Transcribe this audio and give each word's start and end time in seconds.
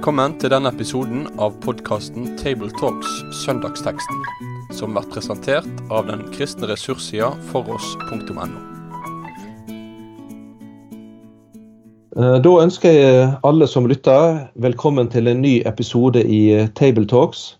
Velkommen 0.00 0.32
til 0.40 0.48
denne 0.48 0.70
episoden 0.72 1.26
av 1.44 1.58
podkasten 1.60 2.30
Tabletalks 2.40 3.18
Søndagsteksten, 3.42 4.22
som 4.72 4.94
blir 4.96 5.04
presentert 5.12 5.82
av 5.92 6.06
den 6.08 6.22
kristne 6.32 6.70
ressurssida 6.70 7.26
foross.no. 7.50 8.46
Eh, 12.16 12.38
Da 12.40 12.52
ønsker 12.62 12.96
jeg 12.96 13.28
alle 13.44 13.68
som 13.68 13.90
lytter, 13.92 14.48
velkommen 14.56 15.12
til 15.12 15.28
en 15.28 15.42
ny 15.44 15.58
episode 15.68 16.24
i 16.24 16.64
Tabletalks. 16.80 17.58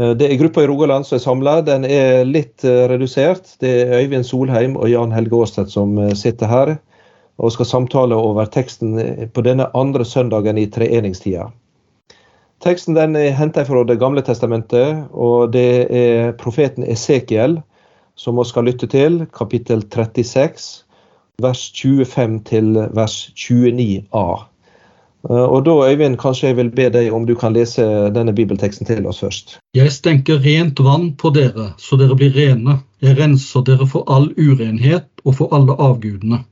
Eh, 0.00 0.14
Det 0.16 0.30
er 0.32 0.40
gruppa 0.40 0.64
i 0.64 0.70
Rogaland 0.72 1.04
som 1.04 1.18
er 1.18 1.24
samla. 1.26 1.60
Den 1.60 1.84
er 1.84 2.24
litt 2.24 2.64
eh, 2.64 2.88
redusert. 2.88 3.58
Det 3.60 3.74
er 3.82 4.00
Øyvind 4.00 4.24
Solheim 4.24 4.80
og 4.80 4.88
Jan 4.88 5.12
Helge 5.12 5.36
Aastedt 5.36 5.68
som 5.68 5.98
eh, 5.98 6.14
sitter 6.14 6.46
her 6.46 6.78
og 7.38 7.52
skal 7.52 7.66
samtale 7.66 8.14
over 8.14 8.44
teksten 8.44 8.96
på 9.32 9.44
denne 9.44 9.68
andre 9.76 10.04
søndagen 10.04 10.58
i 10.58 10.66
treeningstida. 10.70 11.48
Teksten 12.62 12.94
den 12.94 13.16
er 13.16 13.34
henta 13.34 13.64
fra 13.66 13.82
Det 13.84 13.98
gamle 13.98 14.22
testamentet, 14.22 15.08
og 15.10 15.52
det 15.52 15.88
er 15.90 16.32
profeten 16.38 16.84
Esekiel 16.84 17.58
som 18.14 18.36
vi 18.36 18.44
skal 18.44 18.64
lytte 18.68 18.86
til, 18.86 19.26
kapittel 19.34 19.82
36, 19.82 20.84
vers 21.42 21.72
25 21.74 22.40
til 22.44 22.74
vers 22.94 23.32
29a. 23.36 24.26
Eh, 25.30 25.44
Og 25.44 25.64
da, 25.64 25.70
Øyvind, 25.90 26.18
kanskje 26.18 26.48
jeg 26.48 26.56
vil 26.56 26.70
be 26.70 26.88
deg 26.90 27.12
om 27.12 27.26
du 27.26 27.34
kan 27.34 27.52
lese 27.52 27.82
denne 28.14 28.34
bibelteksten 28.34 28.86
til 28.86 29.06
oss 29.06 29.22
først. 29.22 29.58
Jeg 29.74 29.92
stenker 29.92 30.42
rent 30.42 30.80
vann 30.80 31.12
på 31.16 31.30
dere, 31.30 31.72
så 31.78 31.96
dere 31.96 32.16
blir 32.16 32.34
rene. 32.34 32.80
Jeg 33.02 33.18
renser 33.18 33.62
dere 33.62 33.86
for 33.86 34.04
all 34.10 34.32
urenhet 34.38 35.08
og 35.24 35.34
for 35.34 35.54
alle 35.54 35.76
avgudene. 35.78 36.44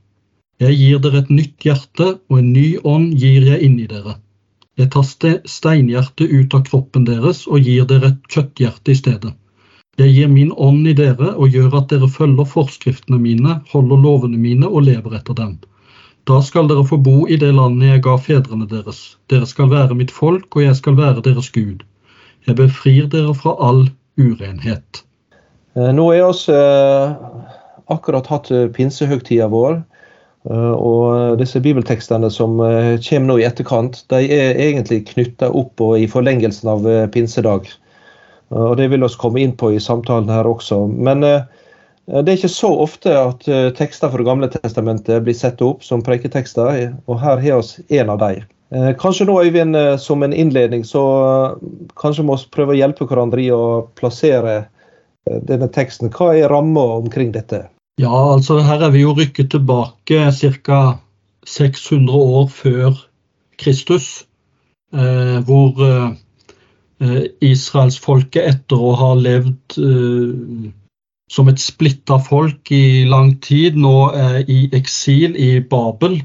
Jeg 0.60 0.77
gir 0.77 0.98
dere 1.00 1.23
et 1.23 1.30
nytt 1.32 1.64
hjerte, 1.64 2.06
og 2.28 2.38
en 2.38 2.52
ny 2.52 2.77
ånd 2.84 3.14
gir 3.16 3.46
jeg 3.48 3.62
inni 3.65 3.87
dere. 3.88 4.18
Jeg 4.76 4.90
tar 4.93 5.07
steinhjertet 5.48 6.29
ut 6.29 6.54
av 6.57 6.65
kroppen 6.68 7.07
deres 7.09 7.46
og 7.48 7.65
gir 7.65 7.87
dere 7.88 8.12
et 8.12 8.29
kjøtthjerte 8.32 8.93
i 8.93 8.98
stedet. 8.98 9.32
Jeg 10.01 10.15
gir 10.16 10.29
min 10.32 10.52
ånd 10.57 10.87
i 10.88 10.95
dere 10.96 11.35
og 11.35 11.57
gjør 11.57 11.74
at 11.80 11.90
dere 11.93 12.09
følger 12.09 12.48
forskriftene 12.48 13.18
mine, 13.20 13.59
holder 13.73 14.01
lovene 14.04 14.38
mine 14.40 14.68
og 14.68 14.87
lever 14.87 15.16
etter 15.18 15.37
dem. 15.37 15.59
Da 16.29 16.38
skal 16.45 16.68
dere 16.70 16.85
få 16.87 16.96
bo 17.01 17.26
i 17.29 17.37
det 17.40 17.51
landet 17.57 17.95
jeg 17.95 18.04
ga 18.07 18.16
fedrene 18.20 18.68
deres. 18.70 19.01
Dere 19.32 19.48
skal 19.48 19.70
være 19.73 19.96
mitt 19.98 20.13
folk, 20.15 20.48
og 20.57 20.63
jeg 20.63 20.76
skal 20.79 20.96
være 21.01 21.24
deres 21.24 21.51
Gud. 21.52 21.85
Jeg 22.46 22.57
befrir 22.57 23.09
dere 23.13 23.35
fra 23.37 23.57
all 23.60 23.87
urenhet. 24.20 25.02
Eh, 25.76 25.92
Nå 25.96 26.10
er 26.13 26.29
vi 26.29 26.54
eh, 26.57 27.16
akkurat 27.92 28.29
hatt 28.32 28.51
eh, 28.52 28.68
pinsehøgtida 28.76 29.48
vår. 29.52 29.80
Eh, 30.49 30.73
Og 30.73 31.38
disse 31.41 31.60
bibeltekstene 31.63 32.30
som 32.33 32.60
eh, 32.65 32.96
kommer 33.05 33.33
nå 33.33 33.38
i 33.41 33.46
etterkant, 33.49 34.02
de 34.13 34.24
er 34.24 34.60
egentlig 34.60 35.05
knytta 35.13 35.51
opp 35.51 35.80
og 35.85 35.99
i 36.01 36.09
forlengelsen 36.10 36.71
av 36.73 36.88
eh, 36.88 37.07
pinsedag. 37.13 37.71
Og 38.51 38.77
Det 38.80 38.88
vil 38.91 39.05
vi 39.05 39.09
komme 39.21 39.41
inn 39.41 39.55
på 39.55 39.71
i 39.71 39.82
samtalen 39.82 40.30
her 40.32 40.49
også. 40.51 40.88
Men 40.91 41.21
det 41.23 42.19
er 42.19 42.32
ikke 42.32 42.49
så 42.51 42.73
ofte 42.82 43.13
at 43.15 43.45
tekster 43.79 44.10
fra 44.10 44.24
gamle 44.27 44.49
testamentet 44.51 45.23
blir 45.23 45.37
satt 45.38 45.63
opp 45.63 45.85
som 45.87 46.02
preiketekster, 46.02 46.88
og 47.07 47.21
her 47.23 47.38
har 47.38 47.63
vi 47.63 48.01
en 48.01 48.10
av 48.10 48.19
dem. 48.19 48.43
Kanskje 48.99 49.29
nå, 49.29 49.38
Øyvind, 49.47 49.79
som 50.02 50.27
en 50.27 50.35
innledning, 50.35 50.82
så 50.82 51.04
kanskje 52.02 52.27
må 52.27 52.41
vi 52.43 52.51
prøve 52.51 52.75
å 52.75 52.80
hjelpe 52.80 53.07
hverandre 53.07 53.47
i 53.47 53.52
å 53.54 53.87
plassere 53.95 54.65
denne 55.30 55.71
teksten. 55.71 56.10
Hva 56.10 56.32
er 56.35 56.51
ramma 56.51 56.88
omkring 56.99 57.30
dette? 57.30 57.69
Ja, 58.01 58.32
altså 58.32 58.60
her 58.65 58.80
er 58.87 58.93
vi 58.95 59.02
jo 59.02 59.12
rykket 59.16 59.51
tilbake 59.52 60.30
ca. 60.32 60.80
600 61.46 62.16
år 62.16 62.46
før 62.52 62.98
Kristus, 63.59 64.26
eh, 64.94 65.38
hvor 65.44 65.81
eh, 65.84 66.12
eh, 67.00 67.25
israelsfolket 67.44 68.47
etter 68.47 68.80
å 68.80 68.92
ha 69.00 69.10
levd 69.19 69.76
eh, 69.80 70.70
som 71.30 71.48
et 71.50 71.60
splitta 71.62 72.19
folk 72.22 72.72
i 72.75 73.04
lang 73.08 73.34
tid, 73.44 73.76
nå 73.76 74.10
er 74.16 74.44
i 74.48 74.62
eksil 74.76 75.36
i 75.36 75.52
Babel. 75.60 76.20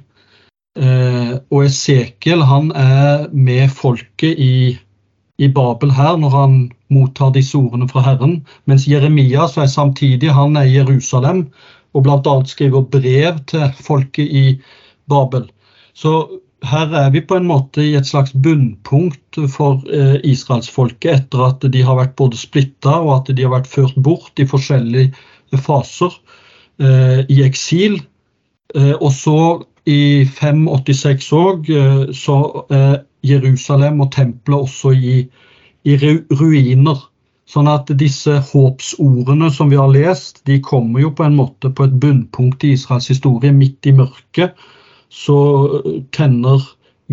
Eh, 0.75 1.33
og 1.51 1.66
Esekiel 1.66 2.44
han 2.44 2.71
er 2.75 3.27
med 3.31 3.71
folket 3.71 4.39
i, 4.39 4.75
i 5.38 5.50
Babel 5.51 5.91
her 5.96 6.16
når 6.19 6.31
han 6.35 6.56
mottar 6.94 7.34
disse 7.35 7.57
ordene 7.57 7.88
fra 7.91 8.03
Herren, 8.06 8.40
mens 8.69 8.88
Jeremia 8.88 9.50
så 9.51 9.66
er 9.66 9.72
samtidig, 9.72 10.31
han 10.31 10.56
er 10.56 10.69
i 10.69 10.78
Jerusalem 10.78 11.47
og 11.96 12.06
bl.a. 12.06 12.35
skriver 12.47 12.88
brev 12.91 13.40
til 13.47 13.68
folket 13.79 14.28
i 14.28 14.45
Babel. 15.09 15.47
Så 15.95 16.28
her 16.66 16.91
er 16.97 17.12
vi 17.13 17.22
på 17.22 17.38
en 17.38 17.47
måte 17.47 17.84
i 17.84 17.94
et 17.97 18.07
slags 18.07 18.34
bunnpunkt 18.34 19.40
for 19.51 19.84
eh, 19.91 20.18
israelsfolket 20.24 21.12
etter 21.13 21.45
at 21.50 21.68
de 21.72 21.84
har 21.85 22.00
vært 22.00 22.16
både 22.19 22.40
splitta 22.40 22.97
og 23.01 23.13
at 23.19 23.31
de 23.35 23.45
har 23.45 23.53
vært 23.53 23.69
ført 23.72 23.95
bort 23.95 24.41
i 24.41 24.47
forskjellige 24.50 25.62
faser 25.63 26.16
eh, 26.81 27.22
i 27.31 27.41
eksil. 27.45 28.00
Eh, 28.75 28.95
og 28.95 29.12
så 29.16 29.40
i 29.85 30.25
586 30.25 31.28
òg 31.38 31.69
eh, 31.69 32.06
så 32.18 32.40
er 32.74 33.03
Jerusalem 33.25 34.02
og 34.06 34.12
tempelet 34.16 34.68
også 34.68 34.94
i, 34.94 35.18
i 35.86 35.97
ruiner. 36.00 37.03
Sånn 37.46 37.69
at 37.69 37.91
disse 38.00 38.40
håpsordene 38.41 39.52
som 39.53 39.69
vi 39.69 39.78
har 39.78 39.91
lest, 39.94 40.41
de 40.50 40.58
kommer 40.66 41.03
jo 41.03 41.12
på 41.13 41.28
en 41.28 41.38
måte 41.38 41.69
på 41.69 41.86
et 41.86 42.00
bunnpunkt 42.02 42.66
i 42.66 42.74
Israels 42.74 43.12
historie. 43.12 43.53
Midt 43.53 43.86
i 43.86 43.94
mørket 43.94 44.58
så 45.13 45.38
tenner 46.16 46.63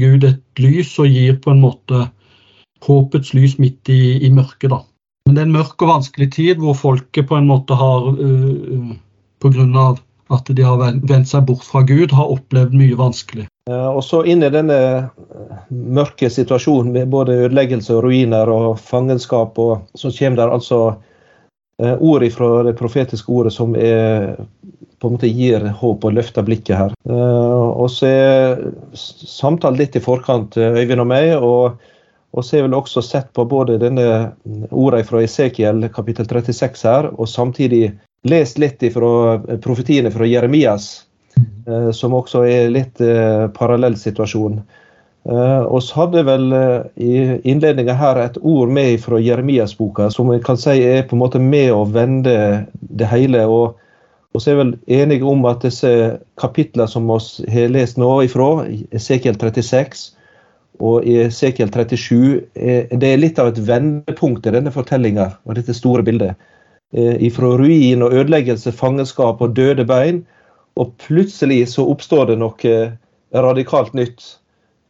Gud 0.00 0.25
et 0.25 0.62
lys 0.62 0.95
og 1.03 1.12
gir 1.12 1.37
på 1.43 1.53
en 1.53 1.61
måte 1.62 2.06
håpets 2.83 3.34
lys 3.37 3.59
midt 3.61 3.93
i, 3.93 4.00
i 4.25 4.31
mørket. 4.33 4.73
da. 4.73 4.81
Men 5.27 5.37
det 5.37 5.43
er 5.43 5.50
en 5.50 5.59
mørk 5.59 5.84
og 5.84 5.93
vanskelig 5.93 6.31
tid 6.34 6.62
hvor 6.62 6.75
folket 6.79 7.29
på 7.29 7.37
en 7.39 7.50
måte 7.50 7.77
har, 7.79 8.09
uh, 8.09 8.97
pga. 9.43 9.93
At 10.32 10.48
de 10.48 10.65
har 10.65 10.81
vendt 10.81 11.28
seg 11.28 11.44
bort 11.48 11.65
fra 11.66 11.82
Gud, 11.87 12.12
har 12.16 12.31
opplevd 12.32 12.75
mye 12.76 12.98
vanskelig. 12.98 13.47
Og 13.70 14.00
så 14.03 14.25
inn 14.26 14.43
i 14.43 14.50
denne 14.50 14.76
eh, 14.76 15.04
mørke 15.70 16.31
situasjonen 16.32 16.91
med 16.97 17.12
både 17.12 17.37
ødeleggelse 17.44 17.94
og 17.94 18.09
ruiner 18.09 18.50
og 18.50 18.81
fangenskap, 18.82 19.59
og 19.59 19.84
så 19.94 20.10
kommer 20.16 20.41
der 20.41 20.54
altså 20.56 20.81
eh, 21.78 21.94
ord 21.94 22.26
fra 22.34 22.50
det 22.66 22.75
profetiske 22.81 23.31
ordet 23.31 23.54
som 23.54 23.76
er, 23.78 24.34
på 24.98 25.09
en 25.09 25.15
måte 25.15 25.31
gir 25.31 25.69
håp 25.78 26.09
og 26.09 26.19
løfter 26.19 26.47
blikket 26.49 26.78
her. 26.81 26.97
Eh, 27.06 27.62
Og 27.72 27.91
så 27.91 28.10
er 28.10 28.66
samtalen 28.99 29.78
litt 29.78 29.97
i 29.97 30.03
forkant, 30.03 30.59
Øyvind 30.59 31.04
og 31.04 31.10
meg, 31.12 31.37
og, 31.38 31.78
og 32.34 32.44
så 32.44 32.59
har 32.59 32.66
vel 32.66 32.81
også 32.81 33.04
sett 33.04 33.31
på 33.37 33.47
både 33.47 33.78
denne 33.78 34.09
ordene 34.70 35.06
fra 35.06 35.22
Esekiel 35.22 35.87
kapittel 35.94 36.26
36 36.26 36.88
her, 36.88 37.12
og 37.14 37.31
samtidig 37.31 37.93
lest 38.28 38.59
litt 38.62 38.84
fra 38.94 39.38
profetiene 39.62 40.10
fra 40.15 40.28
Jeremias. 40.28 41.06
Eh, 41.66 41.91
som 41.91 42.15
også 42.15 42.44
er 42.47 42.71
litt 42.75 43.00
eh, 43.00 43.49
parallell 43.56 43.97
situasjon. 43.99 44.62
Vi 45.22 45.81
hadde 45.94 46.25
vel 46.27 46.55
eh, 46.56 46.81
i 46.99 47.12
innledninga 47.47 47.94
her 47.94 48.19
et 48.19 48.38
ord 48.43 48.72
med 48.75 48.99
fra 49.05 49.21
Jeremias-boka, 49.22 50.11
som 50.11 50.32
jeg 50.34 50.43
kan 50.47 50.59
si 50.59 50.81
er 50.82 51.06
på 51.06 51.15
en 51.16 51.22
måte 51.22 51.43
med 51.43 51.71
å 51.75 51.84
vende 51.87 52.34
det 52.81 53.11
hele. 53.12 53.47
og 53.47 53.78
vi 54.32 54.50
er 54.50 54.59
vel 54.59 54.75
enige 54.88 55.28
om 55.28 55.44
at 55.47 55.62
disse 55.62 56.19
kapitlene 56.41 56.88
som 56.88 57.06
vi 57.06 57.53
har 57.53 57.71
lest 57.71 58.00
nå 58.00 58.11
ifra, 58.25 58.66
Esekiel 58.91 59.37
36 59.38 60.09
og 60.81 61.05
i 61.06 61.19
Esekiel 61.28 61.71
37, 61.71 62.41
er, 62.56 62.88
det 62.91 63.12
er 63.12 63.21
litt 63.21 63.38
av 63.38 63.53
et 63.53 63.61
vendepunkt 63.69 64.49
i 64.49 64.55
denne 64.56 64.72
fortellinga 64.72 65.28
og 65.44 65.55
dette 65.61 65.77
store 65.77 66.03
bildet. 66.03 66.34
Eh, 66.92 67.16
ifra 67.25 67.54
ruin 67.56 68.03
og 68.04 68.12
ødeleggelse, 68.12 68.72
fangenskap 68.76 69.41
og 69.41 69.54
døde 69.56 69.86
bein, 69.88 70.26
og 70.76 70.91
plutselig 71.00 71.64
så 71.72 71.87
oppstår 71.88 72.26
det 72.28 72.37
noe 72.43 72.75
radikalt 73.32 73.94
nytt. 73.96 74.38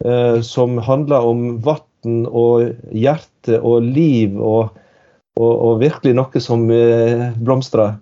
eh, 0.05 0.41
som 0.41 0.79
handler 0.79 1.23
om 1.23 1.61
vann 1.62 2.25
og 2.27 2.73
hjerte 2.91 3.61
og 3.61 3.85
liv, 3.87 4.35
og, 4.35 4.73
og, 5.38 5.53
og 5.53 5.79
virkelig 5.79 6.17
noe 6.19 6.43
som 6.43 6.65
eh, 6.75 7.29
blomstrer. 7.38 7.94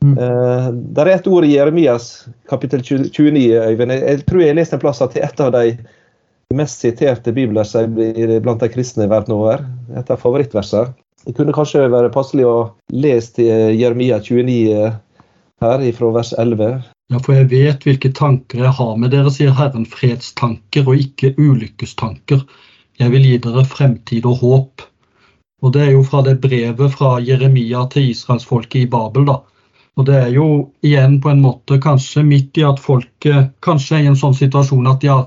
Mm. 0.00 0.14
Eh, 0.16 0.68
der 0.96 1.10
er 1.10 1.18
et 1.18 1.28
ord 1.28 1.44
i 1.44 1.52
Jeremias 1.52 2.24
kapittel 2.48 2.80
29, 2.80 3.60
Øyvind. 3.68 3.92
Jeg, 3.92 4.24
tror 4.24 4.40
jeg 4.40 4.54
har 4.54 4.58
lest 4.62 4.72
en 4.72 4.80
plass 4.80 5.04
at 5.04 5.16
et 5.20 5.44
av 5.44 5.52
de 5.52 5.76
mest 6.56 6.80
siterte 6.80 7.32
bibler 7.36 7.68
blant 8.40 8.64
de 8.64 8.72
kristne 8.72 9.10
verden 9.12 9.36
over. 9.36 9.60
Et 9.92 10.10
av 10.10 10.24
favorittversene. 10.24 10.96
Det 11.22 11.36
kunne 11.36 11.54
kanskje 11.54 11.86
være 11.92 12.10
passelig 12.14 12.46
å 12.48 12.56
lese 12.90 13.36
til 13.36 13.76
Jeremia 13.78 14.18
29 14.18 14.88
her, 15.62 15.84
fra 15.94 16.10
vers 16.16 16.32
11. 16.34 16.72
Ja, 17.12 17.20
for 17.22 17.36
jeg 17.36 17.50
vet 17.52 17.84
hvilke 17.86 18.10
tanker 18.16 18.64
jeg 18.64 18.74
har 18.78 18.96
med 18.98 19.12
dere, 19.14 19.30
sier 19.30 19.54
Herren, 19.54 19.86
fredstanker 19.86 20.88
og 20.88 20.98
ikke 20.98 21.34
ulykkestanker. 21.38 22.42
Jeg 22.98 23.14
vil 23.14 23.28
gi 23.28 23.38
dere 23.44 23.64
fremtid 23.68 24.26
og 24.26 24.42
håp. 24.42 24.86
Og 25.62 25.74
det 25.76 25.84
er 25.84 25.92
jo 25.94 26.02
fra 26.02 26.24
det 26.26 26.40
brevet 26.42 26.94
fra 26.96 27.14
Jeremia 27.22 27.84
til 27.92 28.10
israelsfolket 28.10 28.82
i 28.82 28.90
Babel, 28.90 29.28
da. 29.28 29.38
Og 30.00 30.06
det 30.08 30.16
er 30.16 30.30
jo 30.34 30.46
igjen 30.82 31.18
på 31.22 31.30
en 31.30 31.42
måte 31.44 31.78
kanskje 31.82 32.24
midt 32.26 32.58
i 32.58 32.64
at 32.66 32.80
folket 32.80 33.52
kanskje 33.62 33.98
er 33.98 34.06
i 34.06 34.10
en 34.10 34.18
sånn 34.18 34.34
situasjon 34.34 34.88
at 34.90 35.02
de 35.04 35.10
har 35.12 35.26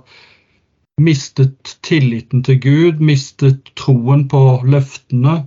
mistet 1.02 1.76
tilliten 1.86 2.42
til 2.44 2.58
Gud, 2.64 3.04
mistet 3.04 3.72
troen 3.78 4.26
på 4.32 4.42
løftene. 4.66 5.44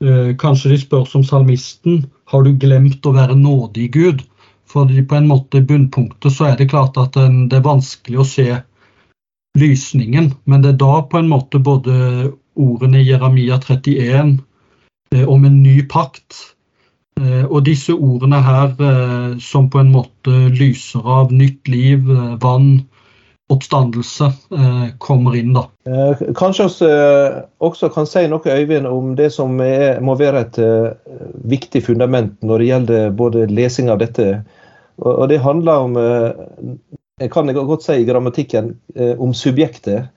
Eh, 0.00 0.32
kanskje 0.40 0.72
de 0.72 0.78
spør 0.80 1.04
som 1.04 1.24
salmisten 1.26 2.06
har 2.32 2.44
du 2.44 2.54
glemt 2.56 3.04
å 3.04 3.12
være 3.12 3.36
nådig 3.36 3.90
Gud. 3.92 4.22
Fordi 4.70 5.02
på 5.04 5.18
en 5.18 5.26
måte 5.28 5.60
i 5.60 5.66
bunnpunktet 5.66 6.32
så 6.32 6.46
er 6.48 6.56
det 6.56 6.70
klart 6.70 6.96
at 7.00 7.18
det 7.18 7.56
er 7.58 7.64
vanskelig 7.66 8.20
å 8.22 8.28
se 8.28 8.46
lysningen, 9.58 10.30
men 10.46 10.62
det 10.62 10.76
er 10.76 10.78
da 10.78 11.00
på 11.10 11.18
en 11.18 11.28
måte 11.28 11.58
både 11.58 12.30
ordene 12.54 13.00
i 13.00 13.08
Jeremia 13.08 13.58
31 13.58 14.38
eh, 15.10 15.26
om 15.26 15.44
en 15.44 15.58
ny 15.64 15.80
pakt 15.90 16.38
eh, 17.18 17.42
og 17.42 17.64
disse 17.66 17.96
ordene 17.96 18.38
her 18.46 18.70
som 19.42 19.66
på 19.74 19.82
en 19.82 19.90
måte 19.90 20.36
lyser 20.54 21.02
av 21.02 21.34
nytt 21.34 21.66
liv, 21.68 22.06
vann, 22.40 22.86
oppstandelse 23.50 24.24
eh, 24.24 24.86
kommer 24.98 25.36
inn. 25.36 25.52
da. 25.54 25.66
Eh, 25.86 26.22
kanskje 26.34 26.68
vi 26.80 26.90
eh, 26.90 27.40
også 27.58 27.90
kan 27.90 28.06
si 28.06 28.22
noe 28.30 28.54
Øyvind, 28.54 28.86
om 28.86 29.14
det 29.18 29.30
som 29.34 29.58
er, 29.64 29.98
må 30.00 30.14
være 30.18 30.44
et 30.46 30.60
viktig 31.50 31.82
fundament 31.88 32.36
når 32.46 32.62
det 32.62 32.70
gjelder 32.70 33.10
både 33.18 33.46
lesing 33.50 33.90
av 33.90 34.00
dette. 34.02 34.30
Og, 35.00 35.28
Det 35.28 35.40
handler 35.40 35.86
om 35.88 35.98
jeg 37.20 37.30
kan 37.32 37.52
godt 37.52 37.84
si 37.84 38.00
i 38.00 38.06
grammatikken 38.08 38.74
om 39.18 39.32
subjektet. 39.36 40.08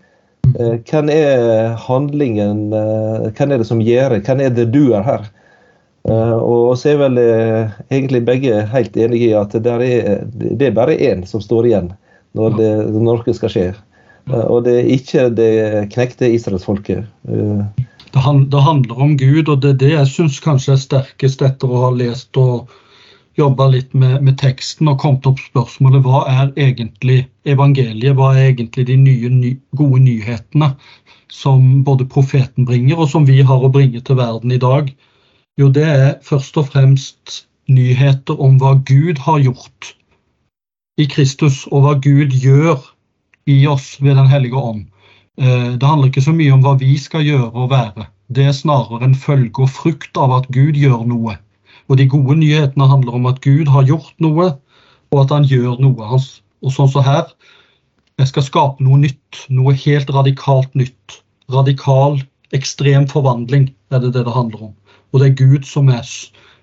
Hvem 0.88 1.10
er 1.12 1.74
handlingen, 1.80 2.70
hvem 2.70 3.52
er 3.52 3.60
det 3.60 3.68
som 3.68 3.82
gjør, 3.84 4.20
hvem 4.24 4.44
er 4.44 4.54
det 4.56 4.70
du 4.72 4.94
er 4.94 5.04
her? 5.08 5.26
Og 6.44 6.76
så 6.80 6.94
er 6.94 7.00
vel 7.00 7.20
egentlig 7.24 8.24
begge 8.28 8.64
helt 8.72 8.98
enige 8.98 9.32
i 9.32 9.36
at 9.40 9.56
det 9.56 9.72
er, 9.72 10.24
det 10.34 10.68
er 10.68 10.76
bare 10.76 11.00
én 11.00 11.24
som 11.28 11.44
står 11.44 11.72
igjen 11.72 11.94
når, 12.38 12.56
det, 12.60 12.70
noe 12.94 13.36
skal 13.38 13.52
skje. 13.54 13.66
Eh, 14.30 14.46
og 14.46 14.64
det 14.68 14.78
er 14.80 14.94
ikke 14.98 15.28
det 15.36 15.52
knekte 15.94 16.30
israelsfolket. 16.34 17.10
Eh, 17.30 17.90
det, 18.14 18.24
det, 18.54 18.62
handler 18.62 19.04
om 19.08 19.18
Gud, 19.18 19.50
og 19.50 19.62
det 19.62 19.74
er 19.74 19.82
det 19.84 19.92
jeg 19.96 20.14
syns 20.14 20.40
kanskje 20.44 20.76
er 20.76 20.82
sterkest 20.82 21.44
etter 21.46 21.70
å 21.70 21.86
ha 21.88 21.92
lest 21.98 22.38
og 22.40 22.72
jobba 23.38 23.66
litt 23.74 23.96
med, 23.98 24.20
med, 24.22 24.38
teksten 24.38 24.92
og 24.92 25.00
kommet 25.02 25.26
opp 25.26 25.40
spørsmålet 25.42 26.04
hva 26.06 26.22
er 26.30 26.52
egentlig 26.54 27.24
evangeliet? 27.50 28.14
Hva 28.20 28.36
er 28.36 28.52
egentlig 28.52 28.86
de 28.92 28.98
nye, 29.02 29.32
ny, 29.34 29.56
gode 29.78 30.04
nyhetene 30.06 30.74
som 31.34 31.82
både 31.88 32.06
profeten 32.06 32.68
bringer, 32.70 33.00
og 33.02 33.10
som 33.10 33.26
vi 33.26 33.42
har 33.42 33.66
å 33.66 33.72
bringe 33.74 34.04
til 34.06 34.20
verden 34.22 34.54
i 34.54 34.62
dag? 34.62 34.94
Jo, 35.58 35.70
det 35.74 35.86
er 35.86 36.14
først 36.26 36.58
og 36.62 36.70
fremst 36.70 37.44
nyheter 37.70 38.38
om 38.42 38.60
hva 38.62 38.76
Gud 38.86 39.22
har 39.26 39.42
gjort 39.42 39.94
i 41.02 41.08
Kristus 41.10 41.64
og 41.72 41.86
hva 41.86 41.94
Gud 42.02 42.34
gjør 42.38 42.82
i 43.50 43.64
oss 43.68 43.96
ved 44.02 44.16
Den 44.16 44.30
hellige 44.30 44.60
ånd. 44.60 44.86
Eh, 45.42 45.74
det 45.78 45.88
handler 45.88 46.12
ikke 46.12 46.26
så 46.26 46.34
mye 46.36 46.54
om 46.54 46.62
hva 46.64 46.76
vi 46.80 46.94
skal 47.02 47.26
gjøre 47.26 47.52
og 47.52 47.72
være. 47.72 48.08
Det 48.34 48.46
er 48.48 48.56
snarere 48.56 49.04
en 49.06 49.18
følge 49.18 49.66
og 49.66 49.72
frukt 49.74 50.18
av 50.18 50.32
at 50.38 50.52
Gud 50.54 50.78
gjør 50.80 51.04
noe. 51.10 51.38
Og 51.90 51.98
de 52.00 52.08
gode 52.08 52.38
nyhetene 52.40 52.88
handler 52.88 53.18
om 53.18 53.26
at 53.30 53.42
Gud 53.44 53.68
har 53.68 53.88
gjort 53.90 54.14
noe, 54.24 54.54
og 55.12 55.20
at 55.24 55.34
han 55.34 55.46
gjør 55.50 55.82
noe. 55.82 56.08
hans. 56.08 56.42
Og 56.64 56.72
sånn 56.72 56.88
som 56.88 57.04
så 57.04 57.10
her, 57.10 57.26
jeg 58.22 58.30
skal 58.30 58.46
skape 58.46 58.86
noe 58.86 59.02
nytt. 59.02 59.44
Noe 59.50 59.74
helt 59.74 60.10
radikalt 60.14 60.72
nytt. 60.78 61.20
Radikal, 61.52 62.22
ekstrem 62.54 63.10
forvandling 63.10 63.74
er 63.92 64.00
det 64.00 64.14
det 64.14 64.24
det 64.26 64.34
handler 64.34 64.70
om. 64.70 64.74
Og 65.12 65.20
det 65.20 65.32
er 65.32 65.42
Gud 65.42 65.68
som 65.68 65.90
er 65.90 66.06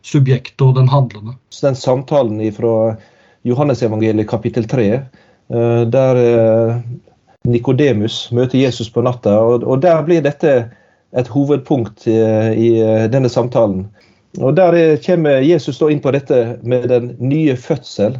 subjektet 0.07 0.63
og 0.65 0.79
den 0.79 0.89
handlende. 0.89 1.37
Så 1.51 1.69
den 1.69 1.77
samtalen 1.77 2.41
ifra 2.41 2.97
Johannesevangeliet 3.43 4.29
kapittel 4.29 4.65
3, 4.69 4.93
eh, 4.93 5.83
der 5.87 6.17
eh, 6.17 6.75
Nikodemus 7.49 8.29
møter 8.33 8.59
Jesus 8.59 8.91
på 8.93 9.03
natta. 9.03 9.39
og 9.41 9.81
Der 9.81 10.03
blir 10.05 10.21
dette 10.21 10.71
et 11.17 11.29
hovedpunkt 11.29 12.07
i 12.07 12.69
denne 13.11 13.29
samtalen. 13.29 13.87
Og 14.39 14.55
Der 14.57 14.97
kommer 15.07 15.41
Jesus 15.41 15.81
inn 15.81 16.01
på 16.01 16.11
dette 16.11 16.59
med 16.63 16.89
den 16.89 17.17
nye 17.19 17.57
fødsel. 17.57 18.19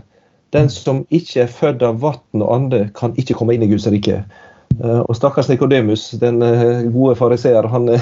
Den 0.53 0.69
som 0.69 1.05
ikke 1.11 1.43
er 1.43 1.53
født 1.53 1.83
av 1.83 2.01
vann 2.01 2.43
og 2.43 2.55
ande, 2.55 2.89
kan 2.97 3.13
ikke 3.17 3.35
komme 3.35 3.55
inn 3.55 3.63
i 3.63 3.69
Guds 3.69 3.87
rike. 3.87 4.25
Eh, 4.83 5.01
og 5.05 5.15
stakkars 5.17 5.49
Nikodemus, 5.53 6.11
den 6.11 6.41
gode 6.93 7.15
fariseer, 7.21 7.69
han, 7.69 7.93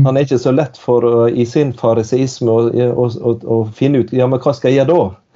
han, 0.00 0.16
er 0.16 0.24
ikke 0.24 0.40
så 0.40 0.50
lett 0.56 0.80
for 0.80 1.28
i 1.28 1.44
sin 1.44 1.76
fariseisme 1.76 2.50
å 2.50 3.62
finne 3.76 4.00
ut 4.00 4.12
ja, 4.16 4.26
men 4.26 4.40
hva 4.40 4.56
skal 4.56 4.72
jeg 4.72 4.80
gjøre 4.80 4.96
da? 4.96 5.27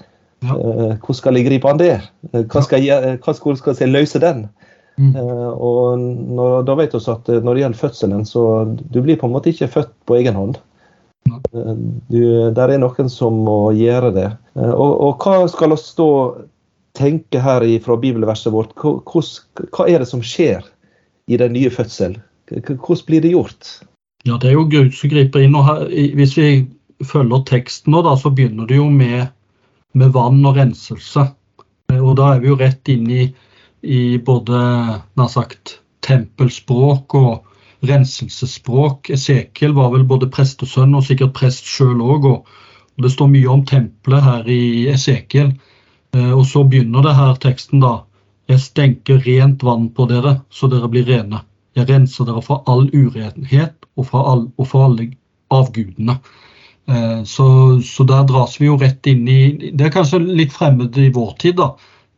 Eh, 0.42 0.96
hvordan 0.98 1.18
skal 1.18 1.38
jeg 1.38 1.46
gripe 1.46 1.70
an 1.70 1.80
det? 1.80 1.94
Eh, 2.32 2.42
hva 2.50 2.62
skal 2.64 2.82
jeg, 2.84 3.16
hva 3.22 3.34
skal, 3.36 3.78
jeg 3.78 3.92
løse 3.92 4.22
den? 4.22 4.46
Mm. 5.00 5.14
Og 5.16 6.02
når, 6.36 6.66
da 6.68 6.74
vet 6.76 6.92
vi 6.92 7.00
at 7.08 7.28
når 7.32 7.54
det 7.54 7.62
gjelder 7.62 7.80
fødselen, 7.80 8.26
så 8.28 8.42
du 8.68 9.00
blir 9.00 9.16
på 9.16 9.28
en 9.28 9.32
måte 9.32 9.48
ikke 9.52 9.70
født 9.72 9.94
på 10.06 10.18
egen 10.18 10.36
hånd. 10.36 10.58
Du, 12.10 12.20
der 12.52 12.74
er 12.74 12.80
noen 12.82 13.08
som 13.10 13.38
må 13.46 13.72
gjøre 13.78 14.10
det. 14.12 14.26
Og, 14.58 14.92
og, 14.92 15.22
hva 15.22 15.46
skal 15.48 15.72
vi 15.72 15.78
da 15.96 16.10
tenke 16.98 17.40
her 17.40 17.64
fra 17.84 17.96
bibelverset 18.02 18.52
vårt? 18.52 18.74
Hva, 18.76 18.98
hva, 19.08 19.88
er 19.88 20.02
det 20.02 20.10
som 20.10 20.20
skjer 20.20 20.60
i 21.30 21.40
den 21.40 21.56
nye 21.56 21.72
fødselen? 21.72 22.20
Hvordan 22.52 23.06
blir 23.08 23.24
det 23.24 23.32
gjort? 23.32 23.70
Ja, 24.28 24.36
Det 24.36 24.50
er 24.50 24.58
jo 24.58 24.68
Gud 24.68 24.92
som 24.94 25.10
griper 25.10 25.40
inn. 25.40 25.56
og 25.56 25.64
her, 25.66 25.86
Hvis 26.18 26.36
vi 26.36 26.66
følger 27.00 27.46
teksten 27.48 27.96
nå, 27.96 28.02
da, 28.04 28.12
så 28.18 28.30
begynner 28.30 28.68
det 28.68 28.76
jo 28.76 28.90
med 28.92 29.32
med 29.98 30.12
vann 30.16 30.40
og 30.46 30.58
renselse. 30.58 31.26
Eh, 31.92 32.00
og 32.00 32.16
da 32.20 32.34
er 32.34 32.42
vi 32.42 32.50
jo 32.50 32.58
rett 32.60 32.92
inn 32.92 33.08
i, 33.10 33.24
i 33.82 34.02
både 34.18 34.60
sagt, 35.32 35.78
tempelspråk 36.06 37.16
og 37.18 37.86
renselsesspråk. 37.86 39.10
Esekiel 39.16 39.74
var 39.76 39.92
vel 39.94 40.06
både 40.08 40.30
prestesønn 40.32 40.94
og 40.98 41.06
sikkert 41.06 41.34
prest 41.38 41.68
sjøl 41.68 42.02
òg. 42.02 42.28
Og 42.32 43.04
det 43.04 43.12
står 43.14 43.30
mye 43.32 43.50
om 43.50 43.64
tempelet 43.66 44.26
her 44.26 44.48
i 44.50 44.88
Esekiel. 44.92 45.52
Eh, 46.16 46.32
og 46.32 46.46
så 46.46 46.64
begynner 46.64 47.06
det 47.06 47.16
her 47.18 47.38
teksten 47.42 47.82
da. 47.84 48.02
Jeg 48.50 48.60
stenker 48.60 49.22
rent 49.24 49.62
vann 49.64 49.88
på 49.94 50.06
dere, 50.10 50.40
så 50.50 50.68
dere 50.68 50.90
blir 50.90 51.06
rene. 51.08 51.44
Jeg 51.78 51.88
renser 51.88 52.26
dere 52.28 52.42
fra 52.44 52.58
all 52.68 52.88
urenhet 52.92 53.86
og 53.96 54.08
fra, 54.10 54.24
all, 54.32 54.48
og 54.58 54.68
fra 54.68 54.86
alle 54.88 55.12
avgudene. 55.52 56.18
Eh, 56.88 57.24
så, 57.24 57.80
så, 57.80 58.04
der 58.04 58.24
dras 58.26 58.60
vi 58.60 58.66
jo 58.66 58.76
rett 58.76 59.06
inn 59.06 59.28
i 59.28 59.70
Det 59.72 59.86
er 59.86 59.94
kanskje 59.94 60.18
litt 60.22 60.52
fremmed 60.54 60.96
i 60.98 61.10
vår 61.14 61.34
tid, 61.38 61.60
da. 61.60 61.72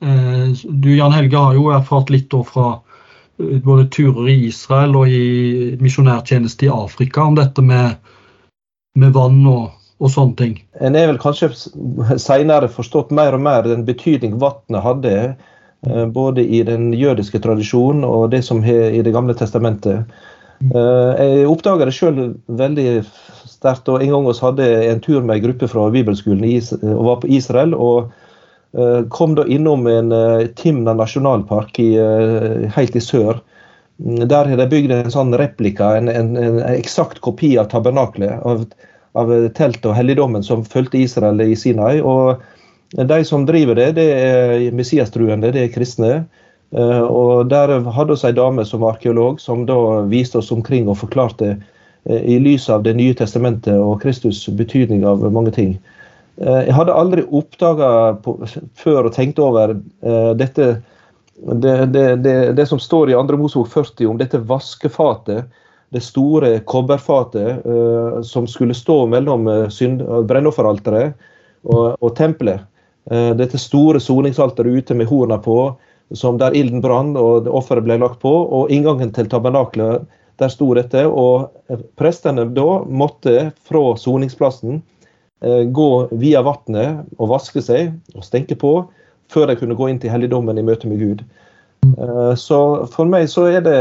Eh, 0.05 0.65
du 0.65 0.91
Jan 0.97 1.13
Helge 1.13 1.41
har 1.41 1.59
jo 1.59 1.69
erfart 1.75 2.13
litt 2.13 2.31
da 2.33 2.41
fra 2.49 2.69
eh, 2.73 3.61
både 3.65 3.91
turer 3.93 4.31
i 4.33 4.39
Israel 4.49 4.97
og 4.97 5.13
i 5.13 5.77
misjonærtjeneste 5.85 6.69
i 6.69 6.73
Afrika 6.73 7.27
om 7.29 7.37
dette 7.37 7.63
med, 7.63 8.01
med 8.97 9.13
vann 9.17 9.43
og, 9.45 9.75
og, 10.01 10.11
sånne 10.11 10.39
ting. 10.41 10.61
En 10.81 10.97
er 10.97 11.11
vel 11.13 11.21
kanskje 11.21 11.53
senere 12.21 12.73
forstått 12.73 13.13
mer 13.13 13.37
og 13.37 13.45
mer 13.45 13.69
den 13.69 13.85
betydning 13.89 14.39
vannet 14.41 14.85
hadde, 14.85 15.19
både 16.17 16.41
i 16.41 16.63
den 16.65 16.95
jødiske 16.97 17.43
tradisjonen 17.45 18.07
og 18.09 18.31
det 18.33 18.39
som 18.47 18.63
er 18.65 18.95
i 18.97 19.03
Det 19.05 19.13
gamle 19.13 19.35
testamentet. 19.37 20.09
Jeg 20.73 21.47
oppdaga 21.51 21.89
det 21.89 21.95
sjøl 21.97 22.21
veldig 22.49 22.89
sterkt. 23.05 23.89
og 23.89 24.03
En 24.03 24.13
gang 24.15 24.29
vi 24.29 24.35
hadde 24.41 24.69
en 24.91 25.03
tur 25.05 25.21
med 25.21 25.37
en 25.37 25.45
gruppe 25.49 25.69
fra 25.69 25.89
bibelskolen 25.93 26.47
og 26.95 27.03
var 27.09 27.19
på 27.23 27.33
Israel. 27.37 27.75
og 27.75 28.13
uh, 28.79 29.03
Kom 29.13 29.35
da 29.37 29.45
innom 29.45 29.87
en 29.91 30.15
Timna 30.57 30.95
nasjonalpark 30.97 31.79
i, 31.83 31.91
helt 32.77 32.97
i 32.97 33.03
sør. 33.03 33.43
Der 33.99 34.49
har 34.51 34.59
de 34.59 34.67
bygd 34.67 34.91
en 34.91 35.13
sånn 35.13 35.37
replika, 35.39 35.93
en, 35.97 36.09
en, 36.11 36.35
en 36.37 36.59
eksakt 36.73 37.21
kopi 37.23 37.55
av 37.61 37.69
tabernaklet. 37.71 38.41
Av, 38.43 38.65
av 39.15 39.31
teltet 39.55 39.87
og 39.87 39.95
helligdommen 39.95 40.43
som 40.43 40.65
fulgte 40.67 40.99
Israel 40.99 41.41
i 41.45 41.55
Sinai. 41.59 42.01
og 42.03 42.43
De 42.95 43.21
som 43.27 43.47
driver 43.47 43.79
det, 43.79 43.93
det 43.99 44.09
er 44.15 44.75
messiastruende, 44.75 45.53
det 45.55 45.69
er 45.69 45.75
kristne. 45.75 46.15
Og 46.75 47.49
Der 47.49 47.71
hadde 47.95 48.17
vi 48.17 48.27
ei 48.27 48.35
dame 48.35 48.65
som 48.67 48.83
arkeolog, 48.83 49.41
som 49.41 49.63
da 49.67 50.03
viste 50.11 50.39
oss 50.41 50.51
omkring 50.51 50.89
og 50.89 50.99
forklarte 50.99 51.55
Eh, 52.05 52.23
i 52.23 52.39
lys 52.39 52.69
av 52.71 52.83
Det 52.83 52.95
nye 52.95 53.15
testamentet 53.17 53.77
og 53.81 54.03
Kristus' 54.03 54.49
betydning 54.57 55.05
av 55.09 55.25
mange 55.33 55.51
ting. 55.51 55.79
Eh, 56.37 56.65
jeg 56.69 56.77
hadde 56.77 56.97
aldri 56.97 57.25
oppdaga 57.33 57.91
før 58.77 59.09
og 59.09 59.15
tenkt 59.15 59.41
over 59.41 59.77
eh, 59.77 60.33
dette 60.37 60.75
det, 61.35 61.77
det, 61.91 62.05
det, 62.23 62.35
det 62.55 62.67
som 62.71 62.79
står 62.79 63.11
i 63.11 63.17
2. 63.17 63.37
Mosebok 63.41 63.69
40 63.73 64.07
om 64.07 64.19
dette 64.21 64.39
vaskefatet, 64.39 65.49
det 65.91 66.03
store 66.03 66.61
kobberfatet 66.63 67.67
som 68.27 68.47
skulle 68.51 68.75
stå 68.75 68.95
mellom 69.11 69.49
brennofferalteret 70.31 71.13
og, 71.67 71.99
og 71.99 72.15
tempelet. 72.15 72.63
Dette 73.11 73.59
store 73.59 74.01
soningsalteret 74.01 74.79
ute 74.79 74.97
med 74.99 75.11
horna 75.11 75.41
på, 75.43 75.59
som 76.13 76.39
der 76.39 76.55
ilden 76.57 76.83
brant 76.85 77.17
og 77.19 77.49
offeret 77.49 77.87
ble 77.87 77.99
lagt 78.01 78.21
på. 78.23 78.31
Og 78.31 78.73
inngangen 78.73 79.13
til 79.15 79.29
tabernaklet 79.31 80.05
der 80.43 80.53
sto 80.53 80.73
dette. 80.77 81.07
Og 81.09 81.51
prestene 81.99 82.47
da 82.57 82.83
måtte 82.85 83.51
fra 83.67 83.85
soningsplassen 84.01 84.81
eh, 85.45 85.63
gå 85.65 85.91
via 86.13 86.45
vannet 86.47 87.05
og 87.19 87.33
vaske 87.35 87.63
seg 87.65 87.95
og 88.15 88.27
stenke 88.27 88.59
på 88.59 88.77
før 89.33 89.49
de 89.49 89.57
kunne 89.59 89.77
gå 89.79 89.89
inn 89.89 90.03
til 90.03 90.13
helligdommen 90.13 90.59
i 90.61 90.67
møte 90.67 90.91
med 90.91 91.01
Gud. 91.03 91.25
Eh, 91.85 92.35
så 92.41 92.61
for 92.93 93.09
meg 93.11 93.31
så 93.33 93.49
er 93.53 93.65
det 93.65 93.81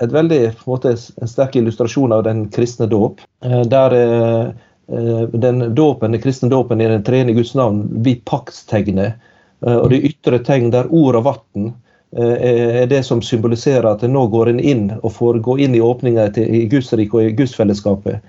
et 0.00 0.12
veldig 0.12 0.42
på 0.56 0.66
en, 0.66 0.72
måte, 0.74 0.96
en 0.96 1.30
sterk 1.30 1.60
illustrasjon 1.60 2.16
av 2.16 2.26
den 2.26 2.48
kristne 2.52 2.90
dåp. 2.90 3.22
Eh, 3.44 3.62
der 3.70 3.96
den 4.90 5.60
dåpen, 5.78 6.16
den 6.16 6.18
kristne 6.18 6.48
dåpen 6.50 6.80
i 6.82 6.88
den 6.90 7.04
tredje 7.06 7.30
Guds 7.36 7.52
navn 7.54 7.84
blir 8.02 8.16
paktstegnet. 8.26 9.20
Og 9.60 9.90
det 9.92 10.04
ytre 10.08 10.38
tegn 10.40 10.70
der 10.72 10.88
ord 10.88 11.18
og 11.18 11.26
vann 11.26 11.72
er 12.16 12.86
det 12.90 13.02
som 13.06 13.20
symboliserer 13.22 13.84
at 13.86 14.02
nå 14.08 14.22
går 14.32 14.48
en 14.50 14.60
inn 14.60 14.86
og 15.02 15.12
får 15.18 15.38
gå 15.44 15.58
inn 15.62 15.76
i 15.76 15.82
åpninga 15.84 16.30
i 16.40 16.62
Guds 16.72 16.88
rike 16.96 17.18
og 17.18 17.28
i 17.28 17.34
gudsfellesskapet. 17.36 18.24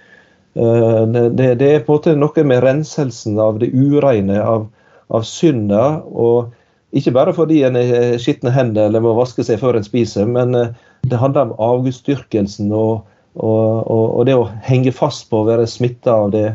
Det, 0.54 1.48
det, 1.56 1.70
er 1.70 1.86
på 1.88 1.96
en 1.96 1.96
måte 1.96 2.14
noe 2.20 2.44
med 2.46 2.62
renselsen 2.66 3.40
av 3.40 3.62
det 3.64 3.72
ureine, 3.72 4.42
av, 4.44 4.68
av 5.08 5.24
synda. 5.24 6.02
og 6.12 6.52
ikke 6.92 7.14
bare 7.16 7.34
fordi 7.36 7.62
en 7.64 7.78
har 7.80 8.18
skitne 8.20 8.52
hender 8.52 8.90
eller 8.90 9.04
må 9.04 9.14
vaske 9.16 9.46
seg 9.48 9.62
før 9.62 9.80
en 9.80 9.88
spiser, 9.88 10.28
men 10.28 10.56
eh, 10.58 10.74
det 11.08 11.20
handler 11.20 11.48
om 11.48 11.54
avgudsdyrkelsen 11.64 12.72
og, 12.76 13.06
og, 13.40 13.88
og, 13.88 14.06
og, 14.18 14.26
det 14.28 14.36
å 14.36 14.50
henge 14.68 14.92
fast 14.96 15.30
på 15.32 15.42
å 15.42 15.48
være 15.48 15.70
smitta 15.72 16.18
av 16.26 16.34
det, 16.36 16.50